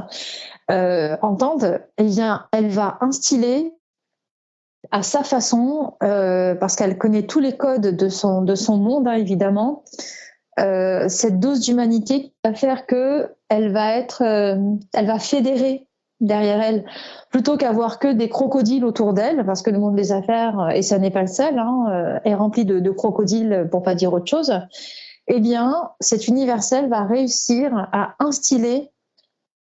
euh, 0.71 1.17
entendent, 1.21 1.81
eh 1.97 2.03
bien, 2.03 2.47
elle 2.51 2.69
va 2.69 2.97
instiller 3.01 3.73
à 4.91 5.01
sa 5.01 5.23
façon, 5.23 5.93
euh, 6.03 6.55
parce 6.55 6.75
qu'elle 6.75 6.97
connaît 6.97 7.23
tous 7.23 7.39
les 7.39 7.55
codes 7.55 7.95
de 7.95 8.09
son, 8.09 8.41
de 8.41 8.55
son 8.55 8.77
monde, 8.77 9.07
hein, 9.07 9.13
évidemment, 9.13 9.83
euh, 10.59 11.07
cette 11.09 11.39
dose 11.39 11.61
d'humanité 11.61 12.23
qui 12.23 12.33
va 12.43 12.53
faire 12.53 12.85
que 12.85 13.33
elle 13.49 13.71
va 13.71 13.95
être, 13.95 14.23
euh, 14.23 14.55
elle 14.93 15.07
va 15.07 15.19
fédérer 15.19 15.87
derrière 16.19 16.61
elle, 16.61 16.85
plutôt 17.31 17.57
qu'avoir 17.57 17.99
que 17.99 18.13
des 18.13 18.29
crocodiles 18.29 18.85
autour 18.85 19.13
d'elle, 19.13 19.45
parce 19.45 19.61
que 19.61 19.71
le 19.71 19.79
monde 19.79 19.95
des 19.95 20.11
affaires, 20.11 20.69
et 20.73 20.81
ça 20.81 20.97
n'est 20.97 21.11
pas 21.11 21.21
le 21.21 21.27
seul, 21.27 21.59
hein, 21.59 22.19
est 22.23 22.35
rempli 22.35 22.63
de, 22.63 22.79
de, 22.79 22.91
crocodiles, 22.91 23.67
pour 23.69 23.83
pas 23.83 23.93
dire 23.93 24.13
autre 24.13 24.27
chose. 24.27 24.53
Eh 25.27 25.41
bien, 25.41 25.89
cette 25.99 26.29
universelle 26.29 26.87
va 26.87 27.03
réussir 27.03 27.89
à 27.91 28.15
instiller 28.19 28.92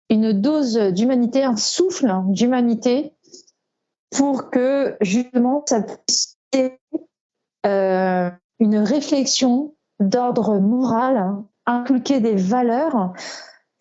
une 0.10 0.34
dose 0.34 0.78
d'humanité, 0.78 1.44
un 1.44 1.56
souffle 1.56 2.14
d'humanité, 2.28 3.14
pour 4.12 4.50
que 4.50 4.96
justement 5.02 5.64
ça 5.68 5.82
puisse 5.82 6.38
euh, 7.66 8.30
une 8.60 8.78
réflexion 8.78 9.74
d'ordre 10.00 10.60
moral, 10.60 11.36
inculquer 11.66 12.20
des 12.20 12.36
valeurs, 12.36 13.14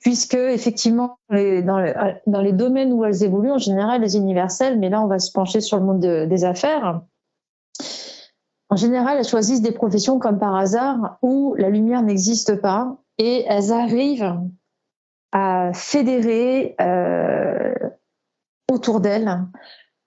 puisque 0.00 0.34
effectivement, 0.34 1.18
dans, 1.30 2.20
dans, 2.26 2.40
les 2.40 2.52
domaines 2.52 2.92
où 2.92 3.04
elles 3.04 3.22
évoluent, 3.22 3.52
en 3.52 3.58
général, 3.58 4.00
les 4.00 4.16
universelles, 4.16 4.78
mais 4.78 4.88
là, 4.88 5.02
on 5.02 5.06
va 5.06 5.18
se 5.18 5.32
pencher 5.32 5.60
sur 5.60 5.78
le 5.78 5.84
monde 5.84 6.00
des 6.00 6.44
affaires. 6.44 7.02
En 8.70 8.76
général, 8.76 9.18
elles 9.18 9.28
choisissent 9.28 9.62
des 9.62 9.72
professions 9.72 10.18
comme 10.18 10.38
par 10.38 10.56
hasard 10.56 11.18
où 11.22 11.54
la 11.56 11.68
lumière 11.68 12.02
n'existe 12.02 12.60
pas 12.60 12.96
et 13.18 13.44
elles 13.46 13.72
arrivent 13.72 14.36
à 15.34 15.72
fédérer 15.74 16.76
euh, 16.80 17.74
autour 18.72 19.00
d'elles, 19.00 19.40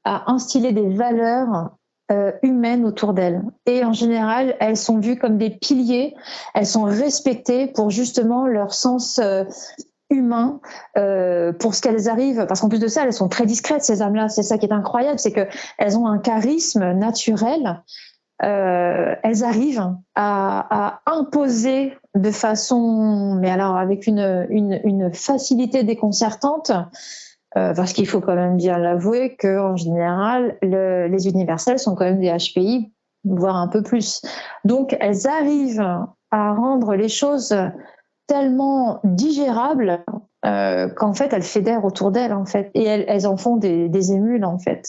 à 0.05 0.31
instiller 0.31 0.72
des 0.72 0.88
valeurs 0.88 1.72
euh, 2.12 2.31
humaines 2.41 2.86
autour 2.86 3.13
d'elles. 3.13 3.43
Et 3.65 3.84
en 3.84 3.91
général, 3.91 4.55
elles 4.62 4.77
sont 4.77 5.00
vues 5.00 5.19
comme 5.19 5.38
des 5.38 5.50
piliers, 5.50 6.15
elles 6.55 6.65
sont 6.65 6.84
respectées 6.84 7.67
pour 7.67 7.89
justement 7.89 8.48
leur 8.48 8.74
sens 8.74 9.19
euh, 9.19 9.43
humain, 10.10 10.62
pour 11.60 11.75
ce 11.75 11.81
qu'elles 11.81 12.07
arrivent. 12.07 12.46
Parce 12.48 12.62
qu'en 12.62 12.69
plus 12.69 12.79
de 12.79 12.88
ça, 12.88 13.03
elles 13.03 13.12
sont 13.12 13.27
très 13.27 13.46
discrètes, 13.46 13.84
ces 13.84 14.01
âmes-là. 14.01 14.29
C'est 14.29 14.41
ça 14.41 14.57
qui 14.57 14.65
est 14.65 14.72
incroyable, 14.72 15.19
c'est 15.19 15.34
qu'elles 15.34 15.98
ont 15.98 16.07
un 16.07 16.17
charisme 16.17 16.93
naturel. 16.93 17.84
Elles 18.39 19.43
arrivent 19.43 19.91
à, 20.15 21.01
imposer 21.05 21.98
de 22.17 22.31
façon, 22.31 23.36
mais 23.39 23.50
alors 23.50 23.75
avec 23.77 24.07
une, 24.07 25.12
facilité 25.13 25.83
déconcertante, 25.83 26.71
euh, 27.55 27.74
parce 27.74 27.93
qu'il 27.93 28.07
faut 28.07 28.21
quand 28.21 28.36
même 28.36 28.57
bien 28.57 28.77
l'avouer 28.77 29.36
qu'en 29.36 29.75
général, 29.75 30.57
le, 30.62 31.07
les 31.07 31.27
universels 31.27 31.79
sont 31.79 31.95
quand 31.95 32.05
même 32.05 32.19
des 32.19 32.36
HPI, 32.36 32.91
voire 33.24 33.55
un 33.55 33.67
peu 33.67 33.81
plus. 33.81 34.21
Donc, 34.65 34.95
elles 35.00 35.27
arrivent 35.27 36.05
à 36.31 36.53
rendre 36.53 36.95
les 36.95 37.09
choses 37.09 37.55
tellement 38.27 39.00
digérables 39.03 40.03
euh, 40.45 40.89
qu'en 40.89 41.13
fait, 41.13 41.33
elles 41.33 41.43
fédèrent 41.43 41.86
autour 41.86 42.12
d'elles, 42.12 42.33
en 42.33 42.45
fait, 42.45 42.69
et 42.74 42.83
elles, 42.83 43.27
en 43.27 43.38
font 43.38 43.57
des, 43.57 44.12
émules, 44.12 44.45
en 44.45 44.59
fait. 44.59 44.86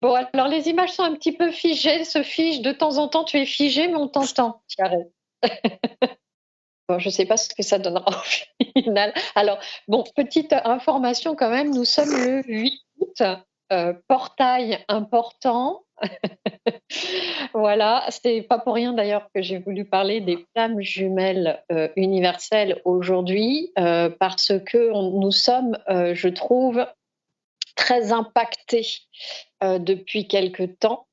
Bon, 0.00 0.14
alors 0.32 0.46
les 0.46 0.68
images 0.68 0.92
sont 0.92 1.02
un 1.02 1.14
petit 1.14 1.32
peu 1.32 1.50
figées, 1.50 2.04
se 2.04 2.22
figent. 2.22 2.62
De 2.62 2.70
temps 2.70 2.98
en 2.98 3.08
temps, 3.08 3.24
tu 3.24 3.38
es 3.38 3.44
figé, 3.44 3.88
mais 3.88 3.96
on 3.96 4.06
t'entend, 4.06 4.62
je 6.96 7.08
ne 7.08 7.12
sais 7.12 7.26
pas 7.26 7.36
ce 7.36 7.54
que 7.54 7.62
ça 7.62 7.78
donnera 7.78 8.10
au 8.10 8.80
final. 8.80 9.12
Alors, 9.34 9.58
bon, 9.88 10.04
petite 10.16 10.52
information 10.52 11.34
quand 11.34 11.50
même, 11.50 11.74
nous 11.74 11.84
sommes 11.84 12.10
le 12.10 12.42
8 12.46 12.80
août, 13.00 13.22
euh, 13.70 13.92
portail 14.08 14.78
important. 14.88 15.84
voilà, 17.52 18.04
c'est 18.08 18.40
pas 18.42 18.58
pour 18.58 18.74
rien 18.74 18.94
d'ailleurs 18.94 19.28
que 19.34 19.42
j'ai 19.42 19.58
voulu 19.58 19.84
parler 19.84 20.22
des 20.22 20.46
flammes 20.52 20.80
jumelles 20.80 21.62
euh, 21.70 21.88
universelles 21.96 22.80
aujourd'hui, 22.86 23.72
euh, 23.78 24.08
parce 24.08 24.52
que 24.64 24.90
nous 25.18 25.32
sommes, 25.32 25.76
je 25.88 26.28
trouve, 26.28 26.86
très 27.76 28.12
impactés 28.12 28.86
depuis 29.60 30.26
quelque 30.28 30.62
temps. 30.62 31.06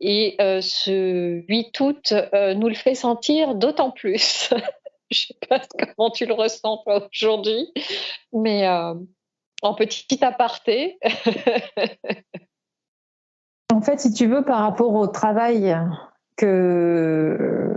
Et 0.00 0.36
euh, 0.40 0.60
ce 0.62 1.44
8 1.46 1.80
août 1.80 2.14
euh, 2.32 2.54
nous 2.54 2.68
le 2.68 2.74
fait 2.74 2.94
sentir 2.94 3.54
d'autant 3.54 3.90
plus. 3.90 4.54
Je 5.10 5.26
ne 5.26 5.26
sais 5.26 5.34
pas 5.48 5.60
comment 5.96 6.10
tu 6.10 6.24
le 6.24 6.34
ressens 6.34 6.84
aujourd'hui, 6.86 7.72
mais 8.32 8.68
euh, 8.68 8.94
en 9.60 9.74
petit 9.74 10.24
aparté. 10.24 11.00
en 13.72 13.82
fait, 13.82 13.98
si 13.98 14.12
tu 14.12 14.26
veux, 14.26 14.44
par 14.44 14.60
rapport 14.60 14.94
au 14.94 15.08
travail 15.08 15.76
que, 16.36 17.76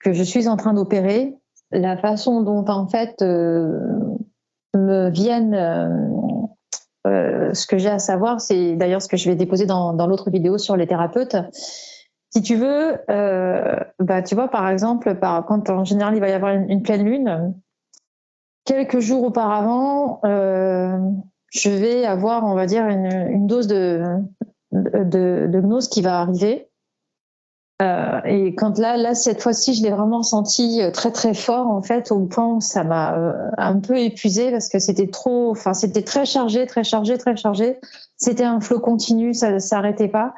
que 0.00 0.12
je 0.12 0.24
suis 0.24 0.48
en 0.48 0.56
train 0.56 0.74
d'opérer, 0.74 1.36
la 1.70 1.96
façon 1.96 2.42
dont 2.42 2.64
en 2.66 2.88
fait 2.88 3.22
me 3.22 5.10
viennent 5.10 5.54
euh, 7.06 7.54
ce 7.54 7.66
que 7.66 7.78
j'ai 7.78 7.88
à 7.88 7.98
savoir, 7.98 8.40
c'est 8.40 8.76
d'ailleurs 8.76 9.02
ce 9.02 9.08
que 9.08 9.16
je 9.16 9.28
vais 9.28 9.36
déposer 9.36 9.66
dans, 9.66 10.06
l'autre 10.06 10.30
vidéo 10.30 10.58
sur 10.58 10.76
les 10.76 10.86
thérapeutes. 10.86 11.36
Si 12.30 12.42
tu 12.42 12.56
veux, 12.56 12.98
euh, 13.10 13.76
bah, 13.98 14.22
tu 14.22 14.34
vois, 14.34 14.48
par 14.48 14.68
exemple, 14.68 15.16
quand 15.20 15.70
en 15.70 15.84
général 15.84 16.14
il 16.14 16.20
va 16.20 16.28
y 16.28 16.32
avoir 16.32 16.52
une, 16.52 16.82
pleine 16.82 17.04
lune, 17.04 17.54
quelques 18.64 18.98
jours 18.98 19.24
auparavant, 19.24 20.20
euh, 20.24 20.98
je 21.50 21.70
vais 21.70 22.04
avoir, 22.04 22.44
on 22.44 22.54
va 22.54 22.66
dire, 22.66 22.86
une, 22.86 23.46
dose 23.46 23.68
de, 23.68 24.20
gnose 24.72 25.88
qui 25.88 26.02
va 26.02 26.20
arriver. 26.20 26.68
Euh, 27.82 28.20
et 28.24 28.54
quand 28.54 28.78
là, 28.78 28.96
là 28.96 29.14
cette 29.14 29.42
fois-ci, 29.42 29.74
je 29.74 29.82
l'ai 29.82 29.90
vraiment 29.90 30.22
senti 30.22 30.80
euh, 30.80 30.90
très 30.90 31.12
très 31.12 31.34
fort 31.34 31.66
en 31.68 31.82
fait, 31.82 32.10
au 32.10 32.20
point 32.20 32.54
où 32.54 32.60
ça 32.62 32.84
m'a 32.84 33.14
euh, 33.18 33.32
un 33.58 33.78
peu 33.80 33.98
épuisé 33.98 34.50
parce 34.50 34.70
que 34.70 34.78
c'était 34.78 35.08
trop, 35.08 35.50
enfin 35.50 35.74
c'était 35.74 36.00
très 36.00 36.24
chargé, 36.24 36.64
très 36.66 36.84
chargé, 36.84 37.18
très 37.18 37.36
chargé. 37.36 37.78
C'était 38.16 38.44
un 38.44 38.60
flot 38.60 38.80
continu, 38.80 39.34
ça 39.34 39.58
s'arrêtait 39.58 40.08
pas. 40.08 40.34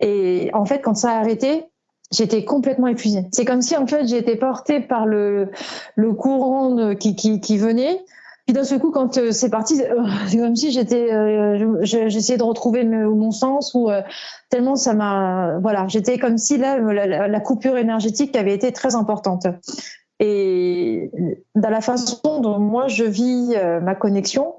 Et 0.00 0.50
en 0.54 0.64
fait, 0.64 0.80
quand 0.80 0.94
ça 0.94 1.10
a 1.10 1.18
arrêté, 1.18 1.66
j'étais 2.10 2.44
complètement 2.46 2.86
épuisée. 2.86 3.26
C'est 3.32 3.44
comme 3.44 3.60
si 3.60 3.76
en 3.76 3.86
fait 3.86 4.06
j'étais 4.06 4.36
portée 4.36 4.80
par 4.80 5.04
le, 5.04 5.50
le 5.96 6.12
courant 6.14 6.94
qui, 6.94 7.14
qui, 7.16 7.40
qui 7.40 7.58
venait 7.58 8.00
puis 8.46 8.54
d'un 8.54 8.64
seul 8.64 8.80
coup, 8.80 8.90
quand 8.90 9.18
euh, 9.18 9.30
c'est 9.30 9.50
parti, 9.50 9.80
euh, 9.82 10.04
c'est 10.26 10.38
comme 10.38 10.56
si 10.56 10.72
j'étais, 10.72 11.12
euh, 11.12 11.78
j'essayais 11.82 12.38
de 12.38 12.42
retrouver 12.42 12.84
mon 12.84 13.30
sens 13.30 13.74
ou 13.74 13.90
tellement 14.50 14.76
ça 14.76 14.94
m'a, 14.94 15.58
voilà, 15.60 15.86
j'étais 15.88 16.18
comme 16.18 16.38
si 16.38 16.58
là 16.58 16.78
la, 16.78 17.40
coupure 17.40 17.76
énergétique 17.76 18.36
avait 18.36 18.54
été 18.54 18.72
très 18.72 18.94
importante. 18.94 19.46
Et 20.18 21.10
dans 21.54 21.70
la 21.70 21.80
façon 21.80 22.40
dont 22.40 22.58
moi 22.58 22.86
je 22.88 23.04
vis 23.04 23.56
ma 23.82 23.94
connexion, 23.94 24.54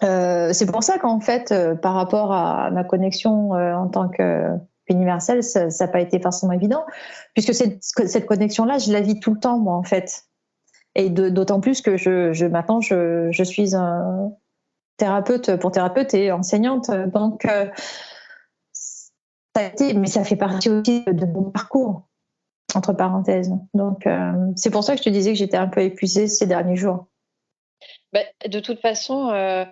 c'est 0.00 0.66
pour 0.70 0.82
ça 0.82 0.98
qu'en 0.98 1.20
fait, 1.20 1.54
par 1.80 1.94
rapport 1.94 2.32
à 2.32 2.70
ma 2.70 2.84
connexion 2.84 3.50
en 3.50 3.88
tant 3.88 4.08
que 4.08 4.48
universelle, 4.88 5.42
ça 5.42 5.68
n'a 5.68 5.88
pas 5.88 6.00
été 6.00 6.20
forcément 6.20 6.52
évident, 6.52 6.84
puisque 7.34 7.54
cette, 7.54 7.82
cette 7.82 8.26
connexion-là, 8.26 8.78
je 8.78 8.92
la 8.92 9.00
vis 9.00 9.20
tout 9.20 9.32
le 9.32 9.40
temps, 9.40 9.58
moi, 9.58 9.74
en 9.74 9.84
fait. 9.84 10.24
Et 10.94 11.10
d'autant 11.10 11.60
plus 11.60 11.80
que 11.80 11.96
je, 11.96 12.46
maintenant, 12.46 12.80
je, 12.80 13.42
suis 13.44 13.74
un 13.74 14.32
thérapeute 14.96 15.56
pour 15.56 15.72
thérapeute 15.72 16.14
et 16.14 16.30
enseignante. 16.30 16.90
Donc, 17.12 17.44
euh, 17.46 17.66
ça 18.72 19.62
a 19.62 19.62
été, 19.64 19.94
mais 19.94 20.06
ça 20.06 20.24
fait 20.24 20.36
partie 20.36 20.70
aussi 20.70 21.04
de 21.04 21.26
mon 21.26 21.50
parcours, 21.50 22.02
entre 22.74 22.92
parenthèses. 22.92 23.52
Donc, 23.74 24.06
euh, 24.06 24.32
c'est 24.56 24.70
pour 24.70 24.84
ça 24.84 24.92
que 24.92 24.98
je 24.98 25.04
te 25.04 25.10
disais 25.10 25.32
que 25.32 25.38
j'étais 25.38 25.56
un 25.56 25.68
peu 25.68 25.80
épuisée 25.80 26.28
ces 26.28 26.46
derniers 26.46 26.76
jours. 26.76 27.06
Ben, 28.12 28.24
de 28.46 28.60
toute 28.60 28.80
façon, 28.80 29.30
euh, 29.30 29.64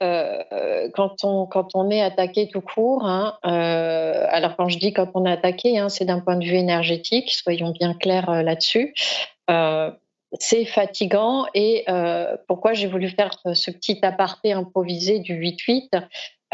quand, 0.00 1.22
on, 1.22 1.46
quand 1.46 1.68
on 1.74 1.88
est 1.90 2.02
attaqué 2.02 2.48
tout 2.48 2.60
court, 2.60 3.06
hein, 3.06 3.38
alors 3.44 4.56
quand 4.56 4.68
je 4.68 4.78
dis 4.80 4.92
quand 4.92 5.12
on 5.14 5.24
est 5.24 5.30
attaqué, 5.30 5.78
hein, 5.78 5.88
c'est 5.88 6.04
d'un 6.04 6.18
point 6.18 6.34
de 6.34 6.44
vue 6.44 6.56
énergétique, 6.56 7.30
soyons 7.30 7.70
bien 7.70 7.94
clairs 7.94 8.42
là-dessus 8.42 8.94
c'est 10.40 10.64
fatigant 10.64 11.46
et 11.54 11.84
euh, 11.88 12.36
pourquoi 12.48 12.72
j'ai 12.72 12.86
voulu 12.86 13.08
faire 13.08 13.30
ce 13.52 13.70
petit 13.70 13.98
aparté 14.02 14.52
improvisé 14.52 15.18
du 15.18 15.34
8-8 15.34 16.02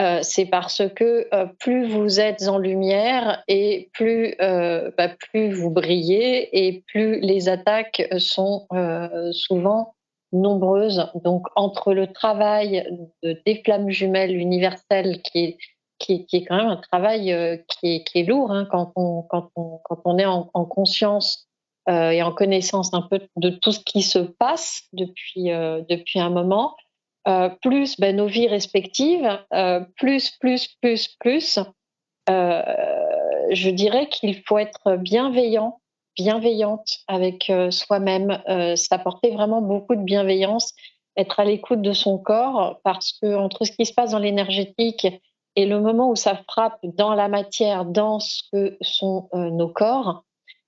euh, 0.01 0.21
c'est 0.23 0.47
parce 0.47 0.83
que 0.95 1.29
euh, 1.35 1.47
plus 1.59 1.87
vous 1.87 2.21
êtes 2.21 2.49
en 2.49 2.57
lumière 2.57 3.43
et 3.49 3.91
plus, 3.93 4.35
bah, 4.39 5.09
plus 5.09 5.53
vous 5.53 5.71
brillez 5.71 6.67
et 6.67 6.83
plus 6.87 7.21
les 7.21 7.49
attaques 7.49 8.09
sont 8.19 8.67
souvent 9.33 9.95
nombreuses. 10.33 11.11
Donc 11.23 11.49
entre 11.55 11.93
le 11.93 12.07
travail 12.13 12.87
de, 13.23 13.39
des 13.45 13.63
flammes 13.63 13.91
jumelles 13.91 14.35
universelles 14.35 15.21
qui 15.23 15.59
est, 16.09 16.47
quand 16.47 16.57
même 16.57 16.69
un 16.69 16.77
travail 16.77 17.63
qui, 17.69 18.03
est, 18.15 18.23
lourd 18.23 18.53
hein, 18.53 18.67
quand 18.71 18.93
on 18.97 20.19
est 20.19 20.25
en 20.25 20.65
conscience 20.65 21.50
euh, 21.89 22.11
et 22.11 22.23
en 22.23 22.33
connaissance 22.33 22.93
un 22.93 23.03
peu 23.03 23.21
de 23.37 23.51
tout 23.51 23.73
ce 23.73 23.81
qui 23.81 24.03
se 24.03 24.19
passe 24.19 24.83
depuis, 24.93 25.51
euh, 25.51 25.81
depuis 25.89 26.21
un 26.21 26.29
moment, 26.29 26.77
euh, 27.27 27.49
plus 27.63 27.99
ben, 27.99 28.17
nos 28.17 28.27
vies 28.27 28.49
respectives, 28.49 29.29
plus, 29.97 30.31
plus, 30.39 30.69
plus, 30.81 31.09
plus, 31.19 31.59
je 32.29 33.71
dirais 33.71 34.09
qu'il 34.09 34.43
faut 34.45 34.59
être 34.59 34.97
bienveillant, 34.97 35.81
bienveillante 36.17 36.99
avec 37.09 37.51
soi-même, 37.71 38.41
s'apporter 38.77 39.33
vraiment 39.33 39.61
beaucoup 39.61 39.97
de 39.97 40.03
bienveillance, 40.03 40.73
être 41.17 41.41
à 41.41 41.45
l'écoute 41.45 41.83
de 41.83 41.93
son 41.93 42.19
corps, 42.19 42.79
parce 42.85 43.13
que 43.21 43.35
entre 43.35 43.65
ce 43.65 43.73
qui 43.73 43.85
se 43.85 43.93
passe 43.93 44.13
dans 44.13 44.19
l'énergétique 44.19 45.09
et 45.57 45.67
le 45.67 45.81
moment 45.81 46.11
où 46.11 46.17
ça 46.17 46.41
frappe 46.49 46.79
dans 46.85 47.15
la 47.15 47.29
matière, 47.29 47.85
dans 47.85 48.21
ce 48.21 48.43
que 48.53 48.77
sont 48.81 49.29
nos 49.33 49.69
corps, 49.69 50.23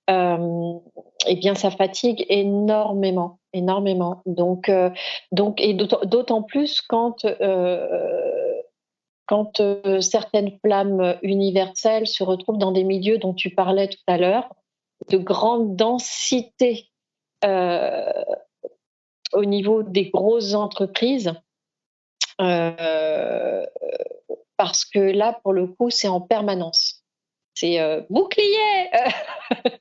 euh, 0.09 0.79
eh 1.27 1.35
bien, 1.35 1.53
ça 1.55 1.71
fatigue 1.71 2.25
énormément, 2.29 3.39
énormément. 3.53 4.21
Donc, 4.25 4.69
euh, 4.69 4.89
donc 5.31 5.59
et 5.61 5.73
d'autant 5.73 6.43
plus 6.43 6.81
quand 6.81 7.25
euh, 7.25 7.87
quand 9.25 9.61
certaines 10.01 10.59
flammes 10.59 11.17
universelles 11.21 12.07
se 12.07 12.23
retrouvent 12.23 12.57
dans 12.57 12.73
des 12.73 12.83
milieux 12.83 13.17
dont 13.17 13.33
tu 13.33 13.51
parlais 13.51 13.87
tout 13.87 14.03
à 14.07 14.17
l'heure, 14.17 14.53
de 15.09 15.17
grande 15.17 15.77
densité 15.77 16.89
au 19.33 19.45
niveau 19.45 19.83
des 19.83 20.09
grosses 20.09 20.55
entreprises, 20.55 21.31
parce 22.37 22.75
que 24.85 24.99
là, 24.99 25.39
pour 25.41 25.53
le 25.53 25.67
coup, 25.67 25.89
c'est 25.89 26.09
en 26.09 26.19
permanence 26.19 27.02
c'est 27.55 27.79
euh, 27.79 28.01
bouclier 28.09 28.89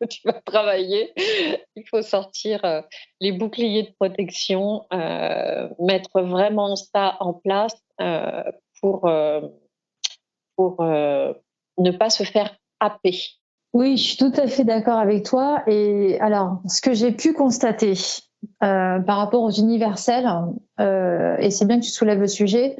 que 0.00 0.04
tu 0.06 0.20
vas 0.24 0.40
travailler. 0.44 1.12
Il 1.76 1.84
faut 1.88 2.02
sortir 2.02 2.64
euh, 2.64 2.82
les 3.20 3.32
boucliers 3.32 3.82
de 3.84 3.92
protection, 3.98 4.84
euh, 4.92 5.68
mettre 5.80 6.22
vraiment 6.22 6.76
ça 6.76 7.16
en 7.20 7.34
place 7.34 7.76
pour, 8.80 9.08
pour 10.56 10.82
ne 10.82 11.90
pas 11.90 12.10
se 12.10 12.24
faire 12.24 12.56
happer. 12.80 13.16
Oui, 13.72 13.96
je 13.96 14.02
suis 14.02 14.16
tout 14.16 14.32
à 14.36 14.48
fait 14.48 14.64
d'accord 14.64 14.98
avec 14.98 15.24
toi. 15.24 15.62
Et 15.66 16.18
alors, 16.20 16.60
ce 16.68 16.80
que 16.80 16.92
j'ai 16.92 17.12
pu 17.12 17.32
constater 17.32 17.94
par 18.58 19.16
rapport 19.16 19.44
aux 19.44 19.52
universels, 19.52 20.28
et 20.80 21.50
c'est 21.50 21.64
bien 21.64 21.78
que 21.78 21.84
tu 21.84 21.90
soulèves 21.90 22.20
le 22.20 22.26
sujet, 22.26 22.74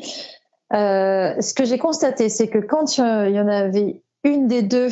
ce 0.72 1.54
que 1.54 1.64
j'ai 1.64 1.78
constaté, 1.78 2.28
c'est 2.28 2.48
que 2.48 2.58
quand 2.58 2.98
il 2.98 3.34
y 3.34 3.40
en 3.40 3.46
avait 3.46 4.01
une 4.24 4.46
des 4.46 4.62
deux 4.62 4.88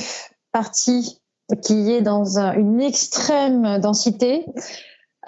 parties 0.53 1.21
qui 1.63 1.93
est 1.93 2.03
dans 2.03 2.39
une 2.39 2.81
extrême 2.81 3.79
densité, 3.81 4.47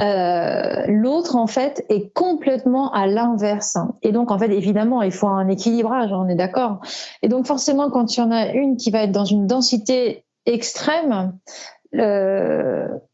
euh, 0.00 0.84
l'autre 0.88 1.36
en 1.36 1.46
fait 1.46 1.84
est 1.88 2.12
complètement 2.12 2.92
à 2.92 3.06
l'inverse. 3.06 3.76
Et 4.02 4.12
donc 4.12 4.30
en 4.30 4.38
fait 4.38 4.50
évidemment 4.50 5.02
il 5.02 5.12
faut 5.12 5.28
un 5.28 5.48
équilibrage, 5.48 6.10
on 6.12 6.28
est 6.28 6.34
d'accord. 6.34 6.80
Et 7.22 7.28
donc 7.28 7.46
forcément 7.46 7.90
quand 7.90 8.16
il 8.16 8.20
y 8.20 8.22
en 8.22 8.30
a 8.30 8.46
une 8.52 8.76
qui 8.76 8.90
va 8.90 9.02
être 9.02 9.12
dans 9.12 9.24
une 9.24 9.46
densité 9.46 10.24
extrême, 10.46 11.32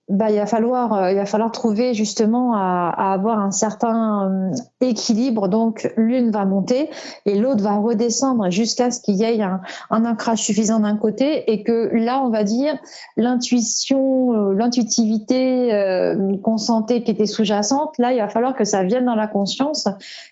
bah, 0.09 0.31
il 0.31 0.37
va 0.37 0.47
falloir 0.47 0.95
euh, 0.95 1.11
il 1.11 1.17
va 1.17 1.27
falloir 1.27 1.53
trouver 1.53 1.93
justement 1.93 2.55
à, 2.55 2.93
à 2.97 3.13
avoir 3.13 3.39
un 3.41 3.51
certain 3.51 4.51
euh, 4.51 4.57
équilibre. 4.81 5.49
Donc 5.49 5.93
l'une 5.99 6.31
va 6.31 6.47
monter 6.47 6.89
et 7.27 7.39
l'autre 7.39 7.63
va 7.63 7.77
redescendre 7.77 8.51
jusqu'à 8.51 8.91
ce 8.91 9.01
qu'il 9.03 9.17
y 9.17 9.25
ait 9.25 9.43
un, 9.43 9.61
un 9.91 10.05
ancrage 10.07 10.39
suffisant 10.39 10.81
d'un 10.81 10.97
côté 10.97 11.51
et 11.53 11.63
que 11.63 11.91
là 11.93 12.23
on 12.25 12.31
va 12.31 12.43
dire 12.43 12.79
l'intuition 13.19 14.33
euh, 14.33 14.55
l'intuitivité 14.55 15.75
euh, 15.75 16.37
consentie 16.43 17.05
qui 17.05 17.11
était 17.11 17.27
sous-jacente 17.27 17.99
là 17.99 18.13
il 18.13 18.19
va 18.19 18.29
falloir 18.29 18.57
que 18.57 18.65
ça 18.65 18.85
vienne 18.85 19.05
dans 19.05 19.15
la 19.15 19.27
conscience 19.27 19.89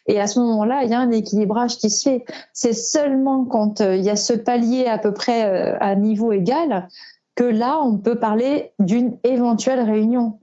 et 0.07 0.19
à 0.19 0.27
ce 0.27 0.41
moment-là 0.41 0.85
il 0.85 0.91
y 0.91 0.95
a 0.95 1.01
un 1.01 1.11
équilibrage 1.11 1.77
qui 1.77 1.91
se 1.91 2.09
fait. 2.09 2.25
C'est 2.55 2.73
seulement 2.73 3.45
quand 3.45 3.81
il 3.81 4.03
y 4.03 4.09
a 4.09 4.17
ce 4.17 4.33
palier 4.33 4.87
à 4.87 4.97
peu 4.97 5.13
près 5.13 5.77
à 5.81 5.95
niveau 5.97 6.33
égal 6.33 6.89
que 7.37 7.45
là, 7.45 7.79
on 7.83 7.99
peut 7.99 8.19
parler 8.19 8.73
d'une 8.79 9.19
éventuelle 9.23 9.81
réunion. 9.81 10.41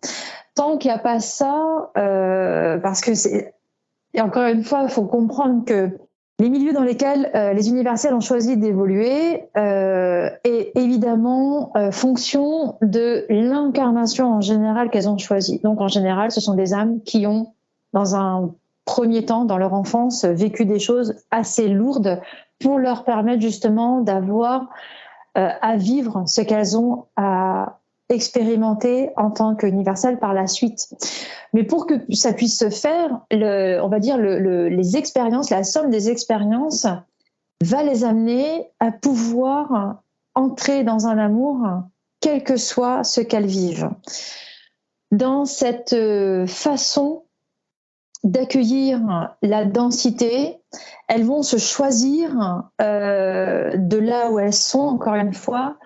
Tant 0.55 0.77
qu'il 0.77 0.91
n'y 0.91 0.95
a 0.95 0.99
pas 0.99 1.19
ça, 1.19 1.91
euh, 1.97 2.77
parce 2.77 3.01
que 3.01 3.15
c'est, 3.15 3.55
et 4.13 4.21
encore 4.21 4.45
une 4.45 4.63
fois, 4.63 4.83
il 4.83 4.89
faut 4.89 5.05
comprendre 5.05 5.65
que 5.65 5.89
les 6.39 6.49
milieux 6.49 6.73
dans 6.73 6.83
lesquels 6.83 7.29
euh, 7.35 7.53
les 7.53 7.69
universels 7.69 8.13
ont 8.13 8.19
choisi 8.19 8.57
d'évoluer 8.57 9.45
euh, 9.55 10.29
est 10.43 10.71
évidemment 10.75 11.71
euh, 11.75 11.91
fonction 11.91 12.75
de 12.81 13.25
l'incarnation 13.29 14.33
en 14.33 14.41
général 14.41 14.89
qu'elles 14.89 15.09
ont 15.09 15.17
choisi. 15.17 15.59
Donc 15.59 15.79
en 15.79 15.87
général, 15.87 16.31
ce 16.31 16.41
sont 16.41 16.55
des 16.55 16.73
âmes 16.73 17.01
qui 17.03 17.27
ont, 17.27 17.53
dans 17.93 18.15
un 18.15 18.51
premier 18.85 19.25
temps, 19.25 19.45
dans 19.45 19.57
leur 19.57 19.73
enfance, 19.73 20.25
vécu 20.25 20.65
des 20.65 20.79
choses 20.79 21.15
assez 21.31 21.67
lourdes 21.67 22.19
pour 22.59 22.79
leur 22.79 23.03
permettre 23.05 23.41
justement 23.41 24.01
d'avoir 24.01 24.69
euh, 25.37 25.49
à 25.61 25.77
vivre 25.77 26.23
ce 26.27 26.41
qu'elles 26.41 26.77
ont 26.77 27.05
à 27.15 27.79
expérimenter 28.09 29.09
en 29.15 29.31
tant 29.31 29.55
qu'universel 29.55 30.19
par 30.19 30.33
la 30.33 30.47
suite. 30.47 30.89
Mais 31.53 31.63
pour 31.63 31.87
que 31.87 31.95
ça 32.13 32.33
puisse 32.33 32.57
se 32.57 32.69
faire, 32.69 33.21
le, 33.31 33.79
on 33.81 33.87
va 33.87 33.99
dire 33.99 34.17
le, 34.17 34.67
les 34.69 34.97
expériences, 34.97 35.49
la 35.49 35.63
somme 35.63 35.89
des 35.89 36.09
expériences 36.09 36.85
va 37.63 37.83
les 37.83 38.03
amener 38.03 38.69
à 38.79 38.91
pouvoir 38.91 40.03
entrer 40.35 40.83
dans 40.83 41.07
un 41.07 41.17
amour, 41.17 41.65
quel 42.19 42.43
que 42.43 42.57
soit 42.57 43.03
ce 43.03 43.21
qu'elles 43.21 43.45
vivent. 43.45 43.89
Dans 45.11 45.45
cette 45.45 45.93
euh, 45.93 46.47
façon 46.47 47.23
d'accueillir 48.23 49.35
la 49.41 49.65
densité, 49.65 50.61
elles 51.07 51.25
vont 51.25 51.43
se 51.43 51.57
choisir 51.57 52.63
euh, 52.81 53.75
de 53.75 53.97
là 53.97 54.31
où 54.31 54.39
elles 54.39 54.53
sont, 54.53 54.79
encore 54.79 55.15
une 55.15 55.33
fois, 55.33 55.77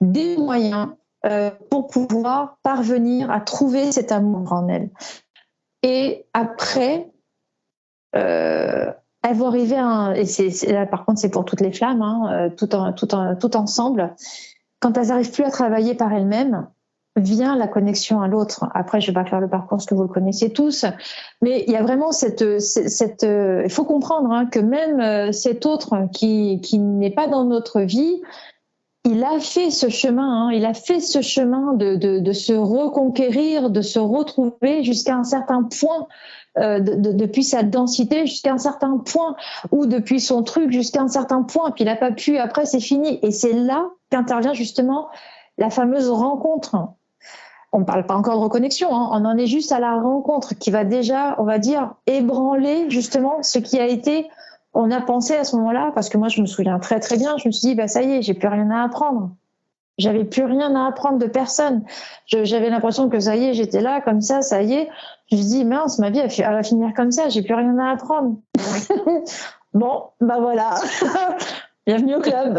des 0.00 0.36
moyens 0.36 0.88
euh, 1.24 1.50
pour 1.70 1.86
pouvoir 1.86 2.58
parvenir 2.62 3.30
à 3.30 3.40
trouver 3.40 3.92
cet 3.92 4.10
amour 4.10 4.52
en 4.52 4.68
elles. 4.68 4.90
Et 5.82 6.26
après, 6.32 7.12
euh, 8.16 8.92
elles 9.22 9.36
vont 9.36 9.46
arriver 9.46 9.76
à, 9.78 10.14
et 10.16 10.26
c'est, 10.26 10.70
là 10.72 10.86
par 10.86 11.04
contre 11.04 11.20
c'est 11.20 11.30
pour 11.30 11.44
toutes 11.44 11.60
les 11.60 11.72
flammes, 11.72 12.02
hein, 12.02 12.50
tout, 12.56 12.74
en, 12.74 12.92
tout, 12.92 13.08
tout 13.40 13.56
ensemble, 13.56 14.14
quand 14.80 14.98
elles 14.98 15.08
n'arrivent 15.08 15.32
plus 15.32 15.44
à 15.44 15.50
travailler 15.50 15.94
par 15.94 16.12
elles-mêmes, 16.12 16.66
vient 17.16 17.56
la 17.56 17.68
connexion 17.68 18.20
à 18.20 18.28
l'autre. 18.28 18.66
Après, 18.74 19.00
je 19.00 19.08
vais 19.08 19.12
pas 19.12 19.24
faire 19.24 19.40
le 19.40 19.48
parcours 19.48 19.80
ce 19.80 19.86
que 19.86 19.94
vous 19.94 20.02
le 20.02 20.08
connaissez 20.08 20.52
tous, 20.52 20.84
mais 21.42 21.64
il 21.66 21.72
y 21.72 21.76
a 21.76 21.82
vraiment 21.82 22.12
cette, 22.12 22.60
cette, 22.60 23.22
il 23.22 23.70
faut 23.70 23.84
comprendre 23.84 24.32
hein, 24.32 24.46
que 24.46 24.58
même 24.58 25.00
euh, 25.00 25.32
cet 25.32 25.64
autre 25.66 26.08
qui, 26.12 26.60
qui 26.60 26.78
n'est 26.78 27.12
pas 27.12 27.28
dans 27.28 27.44
notre 27.44 27.80
vie, 27.80 28.20
il 29.04 29.22
a 29.22 29.38
fait 29.38 29.70
ce 29.70 29.90
chemin, 29.90 30.46
hein, 30.46 30.50
il 30.52 30.64
a 30.64 30.72
fait 30.72 31.00
ce 31.00 31.20
chemin 31.20 31.74
de, 31.74 31.94
de, 31.96 32.20
de, 32.20 32.32
se 32.32 32.54
reconquérir, 32.54 33.70
de 33.70 33.82
se 33.82 33.98
retrouver 33.98 34.82
jusqu'à 34.82 35.14
un 35.14 35.24
certain 35.24 35.62
point, 35.62 36.08
euh, 36.56 36.80
de, 36.80 37.12
depuis 37.12 37.44
sa 37.44 37.62
densité 37.62 38.26
jusqu'à 38.26 38.54
un 38.54 38.58
certain 38.58 38.96
point, 38.98 39.36
ou 39.72 39.84
depuis 39.84 40.20
son 40.20 40.42
truc 40.42 40.72
jusqu'à 40.72 41.02
un 41.02 41.08
certain 41.08 41.42
point, 41.42 41.70
puis 41.70 41.84
il 41.84 41.86
n'a 41.86 41.96
pas 41.96 42.12
pu, 42.12 42.38
après 42.38 42.64
c'est 42.64 42.80
fini. 42.80 43.18
Et 43.22 43.30
c'est 43.30 43.52
là 43.52 43.90
qu'intervient 44.10 44.54
justement 44.54 45.08
la 45.58 45.68
fameuse 45.68 46.08
rencontre 46.08 46.76
on 47.74 47.80
ne 47.80 47.84
parle 47.84 48.06
pas 48.06 48.14
encore 48.14 48.36
de 48.36 48.40
reconnexion, 48.40 48.94
hein. 48.94 49.08
on 49.10 49.24
en 49.24 49.36
est 49.36 49.48
juste 49.48 49.72
à 49.72 49.80
la 49.80 50.00
rencontre 50.00 50.54
qui 50.54 50.70
va 50.70 50.84
déjà, 50.84 51.34
on 51.38 51.44
va 51.44 51.58
dire, 51.58 51.94
ébranler 52.06 52.88
justement 52.88 53.42
ce 53.42 53.58
qui 53.58 53.80
a 53.80 53.86
été, 53.86 54.28
on 54.74 54.92
a 54.92 55.00
pensé 55.00 55.34
à 55.34 55.42
ce 55.42 55.56
moment-là, 55.56 55.90
parce 55.92 56.08
que 56.08 56.16
moi 56.16 56.28
je 56.28 56.40
me 56.40 56.46
souviens 56.46 56.78
très 56.78 57.00
très 57.00 57.16
bien, 57.16 57.36
je 57.36 57.48
me 57.48 57.52
suis 57.52 57.68
dit, 57.68 57.74
bah 57.74 57.88
ça 57.88 58.02
y 58.02 58.12
est, 58.12 58.22
j'ai 58.22 58.34
plus 58.34 58.46
rien 58.46 58.70
à 58.70 58.84
apprendre. 58.84 59.30
J'avais 59.98 60.24
plus 60.24 60.44
rien 60.44 60.74
à 60.76 60.86
apprendre 60.86 61.18
de 61.18 61.26
personne. 61.26 61.84
J'avais 62.26 62.70
l'impression 62.70 63.08
que 63.08 63.18
ça 63.18 63.34
y 63.34 63.46
est, 63.46 63.54
j'étais 63.54 63.80
là, 63.80 64.00
comme 64.00 64.20
ça, 64.20 64.42
ça 64.42 64.62
y 64.62 64.74
est. 64.74 64.88
Je 65.30 65.36
me 65.36 65.40
suis 65.40 65.50
dit, 65.50 65.64
mince, 65.64 65.98
ma 65.98 66.10
vie, 66.10 66.20
elle 66.20 66.52
va 66.52 66.62
finir 66.62 66.92
comme 66.94 67.10
ça, 67.10 67.28
j'ai 67.28 67.42
plus 67.42 67.54
rien 67.54 67.76
à 67.78 67.90
apprendre. 67.92 68.36
bon, 69.74 70.04
bah 70.20 70.38
voilà. 70.40 70.76
Bienvenue 71.86 72.14
au 72.16 72.20
club. 72.20 72.58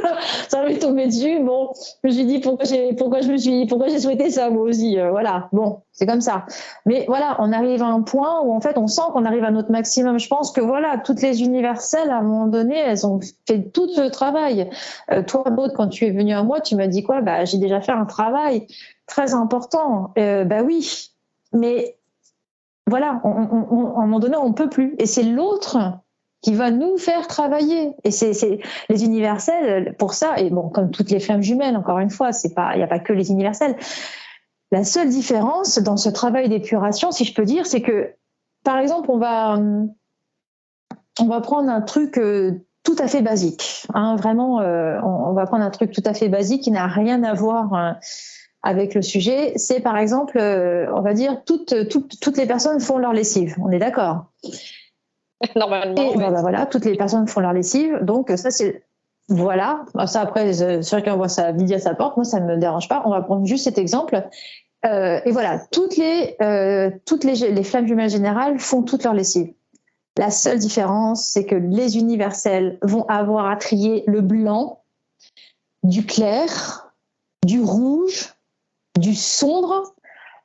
ça 0.48 0.62
m'est 0.64 0.78
tombé 0.78 1.06
dessus. 1.06 1.40
Bon, 1.42 1.72
je 2.02 2.08
me 2.08 2.12
suis 2.12 2.24
dit 2.24 2.40
pourquoi 2.40 2.64
j'ai 2.64 2.94
pourquoi 2.94 3.20
je 3.20 3.30
me 3.30 3.36
suis 3.36 3.66
pourquoi 3.66 3.88
j'ai 3.88 4.00
souhaité 4.00 4.30
ça 4.30 4.50
moi 4.50 4.62
aussi. 4.62 4.98
Euh, 4.98 5.10
voilà. 5.10 5.48
Bon, 5.52 5.82
c'est 5.92 6.06
comme 6.06 6.20
ça. 6.20 6.46
Mais 6.84 7.04
voilà, 7.06 7.36
on 7.38 7.52
arrive 7.52 7.82
à 7.82 7.86
un 7.86 8.02
point 8.02 8.40
où 8.40 8.52
en 8.52 8.60
fait 8.60 8.76
on 8.78 8.86
sent 8.86 9.02
qu'on 9.12 9.24
arrive 9.24 9.44
à 9.44 9.50
notre 9.50 9.70
maximum. 9.70 10.18
Je 10.18 10.28
pense 10.28 10.50
que 10.52 10.60
voilà, 10.60 10.98
toutes 10.98 11.22
les 11.22 11.42
universelles 11.42 12.10
à 12.10 12.18
un 12.18 12.22
moment 12.22 12.46
donné, 12.46 12.76
elles 12.76 13.06
ont 13.06 13.20
fait 13.46 13.70
tout 13.70 13.88
ce 13.88 14.08
travail. 14.08 14.68
Euh, 15.12 15.22
toi, 15.22 15.44
Maud, 15.50 15.72
quand 15.74 15.88
tu 15.88 16.06
es 16.06 16.10
venu 16.10 16.32
à 16.34 16.42
moi, 16.42 16.60
tu 16.60 16.74
m'as 16.74 16.88
dit 16.88 17.02
quoi? 17.02 17.20
Bah, 17.20 17.44
j'ai 17.44 17.58
déjà 17.58 17.80
fait 17.80 17.92
un 17.92 18.06
travail 18.06 18.66
très 19.06 19.34
important. 19.34 20.12
Euh, 20.18 20.44
bah 20.44 20.62
oui, 20.64 21.12
mais 21.52 21.96
voilà, 22.88 23.20
on, 23.24 23.30
on, 23.30 23.96
à 23.96 24.02
un 24.02 24.06
moment 24.06 24.20
donné, 24.20 24.36
on 24.36 24.52
peut 24.52 24.68
plus. 24.68 24.94
Et 24.98 25.06
c'est 25.06 25.22
l'autre 25.22 25.78
qui 26.42 26.54
va 26.54 26.70
nous 26.70 26.96
faire 26.98 27.26
travailler. 27.26 27.94
Et 28.04 28.10
c'est 28.10 28.60
les 28.88 29.04
universels 29.04 29.94
pour 29.98 30.14
ça. 30.14 30.38
Et 30.38 30.50
bon, 30.50 30.68
comme 30.68 30.90
toutes 30.90 31.10
les 31.10 31.20
flammes 31.20 31.42
jumelles, 31.42 31.76
encore 31.76 31.98
une 31.98 32.10
fois, 32.10 32.32
c'est 32.32 32.54
pas, 32.54 32.74
il 32.74 32.78
n'y 32.78 32.84
a 32.84 32.88
pas 32.88 32.98
que 32.98 33.12
les 33.12 33.30
universels. 33.30 33.76
La 34.72 34.84
seule 34.84 35.08
différence 35.08 35.78
dans 35.78 35.96
ce 35.96 36.08
travail 36.08 36.48
d'épuration, 36.48 37.12
si 37.12 37.24
je 37.24 37.34
peux 37.34 37.44
dire, 37.44 37.66
c'est 37.66 37.82
que, 37.82 38.12
par 38.64 38.78
exemple, 38.78 39.10
on 39.10 39.18
va, 39.18 39.58
on 41.20 41.26
va 41.26 41.40
prendre 41.40 41.70
un 41.70 41.80
truc 41.80 42.18
euh, 42.18 42.52
tout 42.82 42.96
à 42.98 43.06
fait 43.06 43.22
basique. 43.22 43.86
Hein, 43.94 44.16
vraiment, 44.16 44.60
euh, 44.60 45.00
on, 45.02 45.32
va 45.32 45.46
prendre 45.46 45.64
un 45.64 45.70
truc 45.70 45.92
tout 45.92 46.02
à 46.04 46.14
fait 46.14 46.28
basique 46.28 46.62
qui 46.62 46.70
n'a 46.70 46.86
rien 46.86 47.22
à 47.22 47.34
voir. 47.34 47.74
Euh, 47.74 47.92
avec 48.62 48.94
le 48.94 49.02
sujet, 49.02 49.52
c'est 49.54 49.78
par 49.78 49.96
exemple, 49.96 50.38
on 50.40 51.00
va 51.00 51.14
dire, 51.14 51.44
toutes, 51.44 51.88
toutes, 51.88 52.18
toutes 52.18 52.36
les 52.36 52.46
personnes 52.46 52.80
font 52.80 52.98
leur 52.98 53.12
lessive. 53.12 53.54
On 53.62 53.70
est 53.70 53.78
d'accord 53.78 54.32
Normalement. 55.56 55.94
Et 55.94 56.16
bah, 56.16 56.40
voilà, 56.40 56.66
toutes 56.66 56.84
les 56.84 56.96
personnes 56.96 57.28
font 57.28 57.40
leur 57.40 57.52
lessive. 57.52 57.98
Donc, 58.02 58.32
ça, 58.36 58.50
c'est. 58.50 58.82
Voilà. 59.28 59.84
Bah, 59.94 60.06
ça, 60.06 60.20
après, 60.20 60.52
chacun 60.82 61.16
voit 61.16 61.28
sa 61.28 61.52
vie 61.52 61.74
à 61.74 61.78
sa 61.78 61.94
porte. 61.94 62.16
Moi, 62.16 62.24
ça 62.24 62.40
ne 62.40 62.46
me 62.46 62.56
dérange 62.56 62.88
pas. 62.88 63.02
On 63.04 63.10
va 63.10 63.22
prendre 63.22 63.46
juste 63.46 63.64
cet 63.64 63.78
exemple. 63.78 64.28
Euh, 64.84 65.20
et 65.24 65.30
voilà, 65.32 65.60
toutes 65.70 65.96
les, 65.96 66.36
euh, 66.42 66.90
toutes 67.06 67.24
les, 67.24 67.50
les 67.50 67.64
flammes 67.64 67.86
jumelles 67.86 68.10
générales 68.10 68.58
font 68.58 68.82
toutes 68.82 69.04
leur 69.04 69.14
lessive. 69.14 69.52
La 70.18 70.30
seule 70.30 70.58
différence, 70.58 71.28
c'est 71.28 71.44
que 71.44 71.56
les 71.56 71.98
universels 71.98 72.78
vont 72.82 73.04
avoir 73.06 73.50
à 73.50 73.56
trier 73.56 74.04
le 74.06 74.20
blanc, 74.20 74.82
du 75.82 76.06
clair, 76.06 76.92
du 77.44 77.60
rouge, 77.60 78.34
du 78.98 79.14
sombre, 79.14 79.94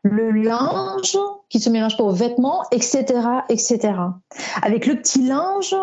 le 0.04 0.32
linge 0.32 1.18
qui 1.52 1.60
se 1.60 1.70
mélange 1.70 1.98
pas 1.98 2.04
aux 2.04 2.14
vêtements, 2.14 2.64
etc., 2.72 3.04
etc. 3.50 3.94
Avec 4.64 4.86
le 4.86 4.96
petit 4.96 5.22
linge, 5.22 5.76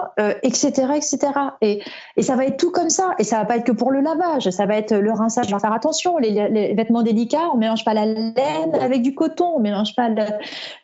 etc., 0.42 0.86
euh, 0.88 0.94
etc. 0.94 1.18
Et, 1.60 1.82
ça 2.22 2.36
va 2.36 2.46
être 2.46 2.56
tout 2.56 2.72
comme 2.72 2.88
ça. 2.88 3.14
Et 3.18 3.24
ça 3.24 3.38
va 3.38 3.44
pas 3.44 3.56
être 3.58 3.64
que 3.64 3.72
pour 3.72 3.90
le 3.90 4.00
lavage. 4.00 4.48
Ça 4.50 4.64
va 4.64 4.76
être 4.76 4.94
le 4.94 5.12
rinçage. 5.12 5.46
On 5.48 5.56
va 5.56 5.58
faire 5.58 5.72
attention. 5.74 6.16
Les, 6.16 6.74
vêtements 6.74 7.02
délicats, 7.02 7.50
on 7.52 7.58
mélange 7.58 7.84
pas 7.84 7.92
la 7.92 8.06
laine 8.06 8.34
avec 8.80 9.02
du 9.02 9.14
coton. 9.14 9.52
On 9.56 9.60
mélange 9.60 9.94
pas 9.94 10.08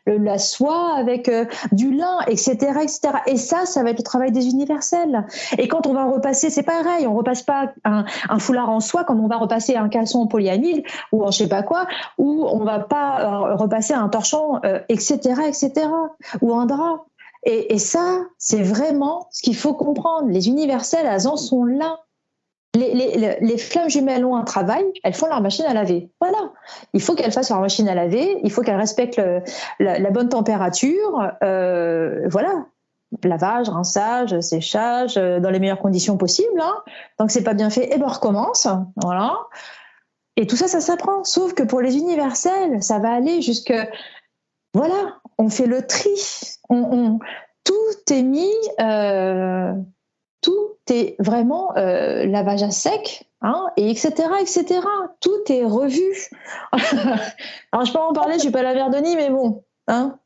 la 0.07 0.38
soie 0.38 0.94
avec 0.97 1.29
euh, 1.31 1.47
du 1.73 1.92
lin, 1.92 2.18
etc., 2.27 2.53
etc. 2.83 3.01
Et 3.27 3.37
ça, 3.37 3.64
ça 3.64 3.83
va 3.83 3.90
être 3.90 3.99
le 3.99 4.05
travail 4.05 4.33
des 4.33 4.49
universels. 4.49 5.27
Et 5.57 5.66
quand 5.66 5.87
on 5.87 5.94
va 5.94 6.05
repasser, 6.05 6.51
c'est 6.51 6.62
pareil. 6.62 7.07
On 7.07 7.14
repasse 7.14 7.42
pas 7.42 7.73
un, 7.85 8.05
un, 8.29 8.38
foulard 8.38 8.68
en 8.68 8.81
soie 8.81 9.05
quand 9.05 9.18
on 9.18 9.29
va 9.29 9.38
repasser 9.38 9.77
un 9.77 9.88
caleçon 9.88 10.20
en 10.20 10.27
polyamide 10.27 10.85
ou 11.11 11.25
en 11.25 11.31
je 11.31 11.38
sais 11.38 11.49
pas 11.49 11.62
quoi, 11.62 11.87
ou 12.18 12.44
on 12.47 12.64
va 12.64 12.81
pas 12.81 13.20
euh, 13.20 13.55
repasser 13.55 13.94
un 13.94 14.09
torchon 14.09 14.61
etc., 14.89 15.19
etc., 15.49 15.87
ou 16.41 16.55
un 16.55 16.67
drap. 16.67 17.07
Et, 17.47 17.79
ça, 17.79 18.21
c'est 18.39 18.63
vraiment 18.63 19.29
ce 19.31 19.43
qu'il 19.43 19.57
faut 19.57 19.75
comprendre. 19.75 20.29
Les 20.31 20.49
universels, 20.49 21.07
elles 21.07 21.29
en 21.29 21.37
sont 21.37 21.65
là. 21.65 22.01
Les, 22.75 23.59
flammes 23.59 23.91
jumelles 23.91 24.25
ont 24.25 24.35
un 24.35 24.45
travail, 24.45 24.85
elles 25.05 25.15
font 25.15 25.27
leur 25.27 25.43
machine 25.43 25.67
à 25.67 25.75
laver. 25.75 26.11
Voilà. 26.21 26.53
Il 26.95 27.03
faut 27.03 27.15
qu'elles 27.15 27.33
fassent 27.33 27.51
leur 27.51 27.61
machine 27.61 27.87
à 27.89 27.95
laver, 27.95 28.41
il 28.43 28.51
faut 28.51 28.63
qu'elles 28.63 28.79
respectent 28.79 29.21
la, 29.79 30.11
bonne 30.11 30.31
température. 30.31 31.31
Euh, 31.43 32.27
voilà. 32.31 32.65
Lavage, 33.23 33.69
rinçage, 33.69 34.41
séchage, 34.41 35.17
euh, 35.19 35.39
dans 35.39 35.51
les 35.51 35.61
meilleures 35.61 35.79
conditions 35.79 36.17
possibles. 36.17 36.61
Hein. 36.61 36.75
Tant 37.17 37.27
que 37.27 37.33
c'est 37.33 37.45
pas 37.45 37.55
bien 37.55 37.71
fait, 37.71 37.91
eh 37.93 37.99
ben 37.99 38.09
recommence. 38.09 38.67
Voilà. 38.97 39.37
Et 40.37 40.47
tout 40.47 40.57
ça, 40.57 40.67
ça 40.67 40.81
s'apprend. 40.81 41.23
Sauf 41.25 41.55
que 41.55 41.63
pour 41.63 41.81
les 41.81 41.97
universels, 41.97 42.83
ça 42.83 42.99
va 42.99 43.13
aller 43.13 43.41
jusque 43.41 43.73
voilà, 44.75 45.21
on 45.39 45.49
fait 45.49 45.67
le 45.67 45.87
tri. 45.87 46.11
On, 46.69 47.19
tout 47.65 48.13
est 48.13 48.23
mis, 48.23 48.53
euh, 48.81 49.73
tout 50.43 50.77
est 50.91 51.15
vraiment 51.21 51.75
euh, 51.77 52.27
lavage 52.27 52.63
à 52.63 52.71
sec, 52.71 53.25
hein, 53.41 53.69
et 53.77 53.89
etc., 53.89 54.13
etc. 54.41 54.81
Tout 55.21 55.41
est 55.49 55.65
revu. 55.65 56.29
Alors 57.73 57.87
je 57.87 57.93
peux 57.93 57.99
en 57.99 58.13
parler, 58.13 58.35
je 58.35 58.41
suis 58.41 58.51
pas 58.51 58.63
la 58.63 58.75
Verdonie, 58.75 59.17
mais 59.17 59.31
bon. 59.31 59.63
Hein 59.87 60.19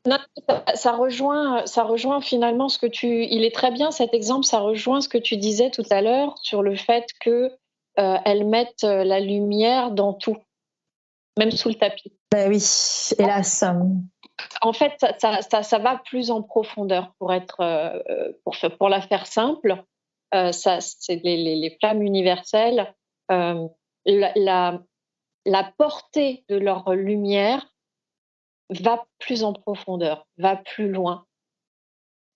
ça, 0.73 0.93
rejoint, 0.93 1.65
ça 1.65 1.83
rejoint 1.83 2.21
finalement 2.21 2.69
ce 2.69 2.79
que 2.79 2.87
tu. 2.87 3.25
Il 3.25 3.43
est 3.43 3.53
très 3.53 3.71
bien 3.71 3.91
cet 3.91 4.13
exemple. 4.13 4.45
Ça 4.45 4.59
rejoint 4.59 5.01
ce 5.01 5.09
que 5.09 5.17
tu 5.17 5.35
disais 5.35 5.69
tout 5.69 5.83
à 5.89 6.01
l'heure 6.01 6.37
sur 6.41 6.63
le 6.63 6.75
fait 6.75 7.07
que 7.19 7.51
euh, 7.99 8.17
elles 8.23 8.47
mettent 8.47 8.83
la 8.83 9.19
lumière 9.19 9.91
dans 9.91 10.13
tout, 10.13 10.37
même 11.37 11.51
sous 11.51 11.67
le 11.67 11.75
tapis. 11.75 12.13
Ben 12.31 12.47
oui, 12.47 12.63
hélas 13.17 13.65
en 14.61 14.73
fait, 14.73 15.05
ça, 15.19 15.77
va 15.79 16.01
plus 16.05 16.31
en 16.31 16.41
profondeur 16.41 17.13
pour 17.19 17.33
être, 17.33 17.61
euh, 17.61 18.31
pour, 18.43 18.55
pour 18.77 18.89
la 18.89 19.01
faire 19.01 19.27
simple. 19.27 19.83
Euh, 20.33 20.51
ça, 20.51 20.79
c'est 20.81 21.21
les, 21.23 21.77
flammes 21.79 22.01
universelles. 22.01 22.93
Euh, 23.31 23.67
la, 24.05 24.79
la, 25.45 25.63
portée 25.77 26.43
de 26.49 26.55
leur 26.55 26.93
lumière 26.93 27.73
va 28.69 29.05
plus 29.17 29.43
en 29.43 29.53
profondeur, 29.53 30.27
va 30.37 30.55
plus 30.55 30.89
loin, 30.89 31.25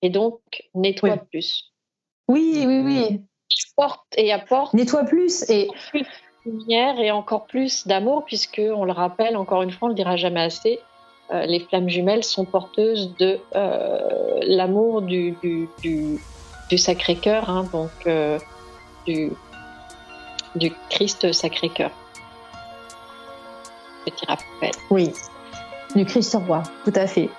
et 0.02 0.10
donc 0.10 0.42
nettoie 0.74 1.18
plus. 1.18 1.74
Oui, 2.28 2.64
oui, 2.66 2.80
oui. 2.80 3.22
Porte 3.76 4.06
et 4.18 4.32
apporte. 4.32 4.74
Nettoie 4.74 5.04
plus 5.04 5.50
et 5.50 5.68
plus 5.90 6.02
de 6.02 6.52
lumière 6.52 7.00
et 7.00 7.12
encore 7.12 7.46
plus 7.48 7.88
d'amour, 7.88 8.24
puisque 8.26 8.62
on 8.64 8.86
le 8.86 8.92
rappelle 8.92 9.36
encore 9.36 9.62
une 9.64 9.72
fois, 9.72 9.88
on 9.88 9.90
le 9.90 9.96
dira 9.96 10.16
jamais 10.16 10.42
assez 10.42 10.80
euh, 11.32 11.46
les 11.46 11.62
flammes 11.62 11.90
jumelles 11.90 12.24
sont 12.24 12.46
porteuses 12.46 13.14
de 13.18 13.40
euh, 13.56 14.40
l'amour 14.46 15.02
du, 15.02 15.36
Sacré-Cœur, 16.76 17.50
hein, 17.50 17.66
donc 17.72 17.92
euh, 18.08 18.40
du, 19.06 19.32
du 20.56 20.74
Christ 20.90 21.32
Sacré-Cœur. 21.32 21.92
Petit 24.06 24.26
rappel. 24.26 24.72
Oui, 24.90 25.14
du 25.96 26.06
Christ 26.06 26.38
roi, 26.46 26.64
tout 26.84 26.94
à 26.96 27.08
fait. 27.08 27.30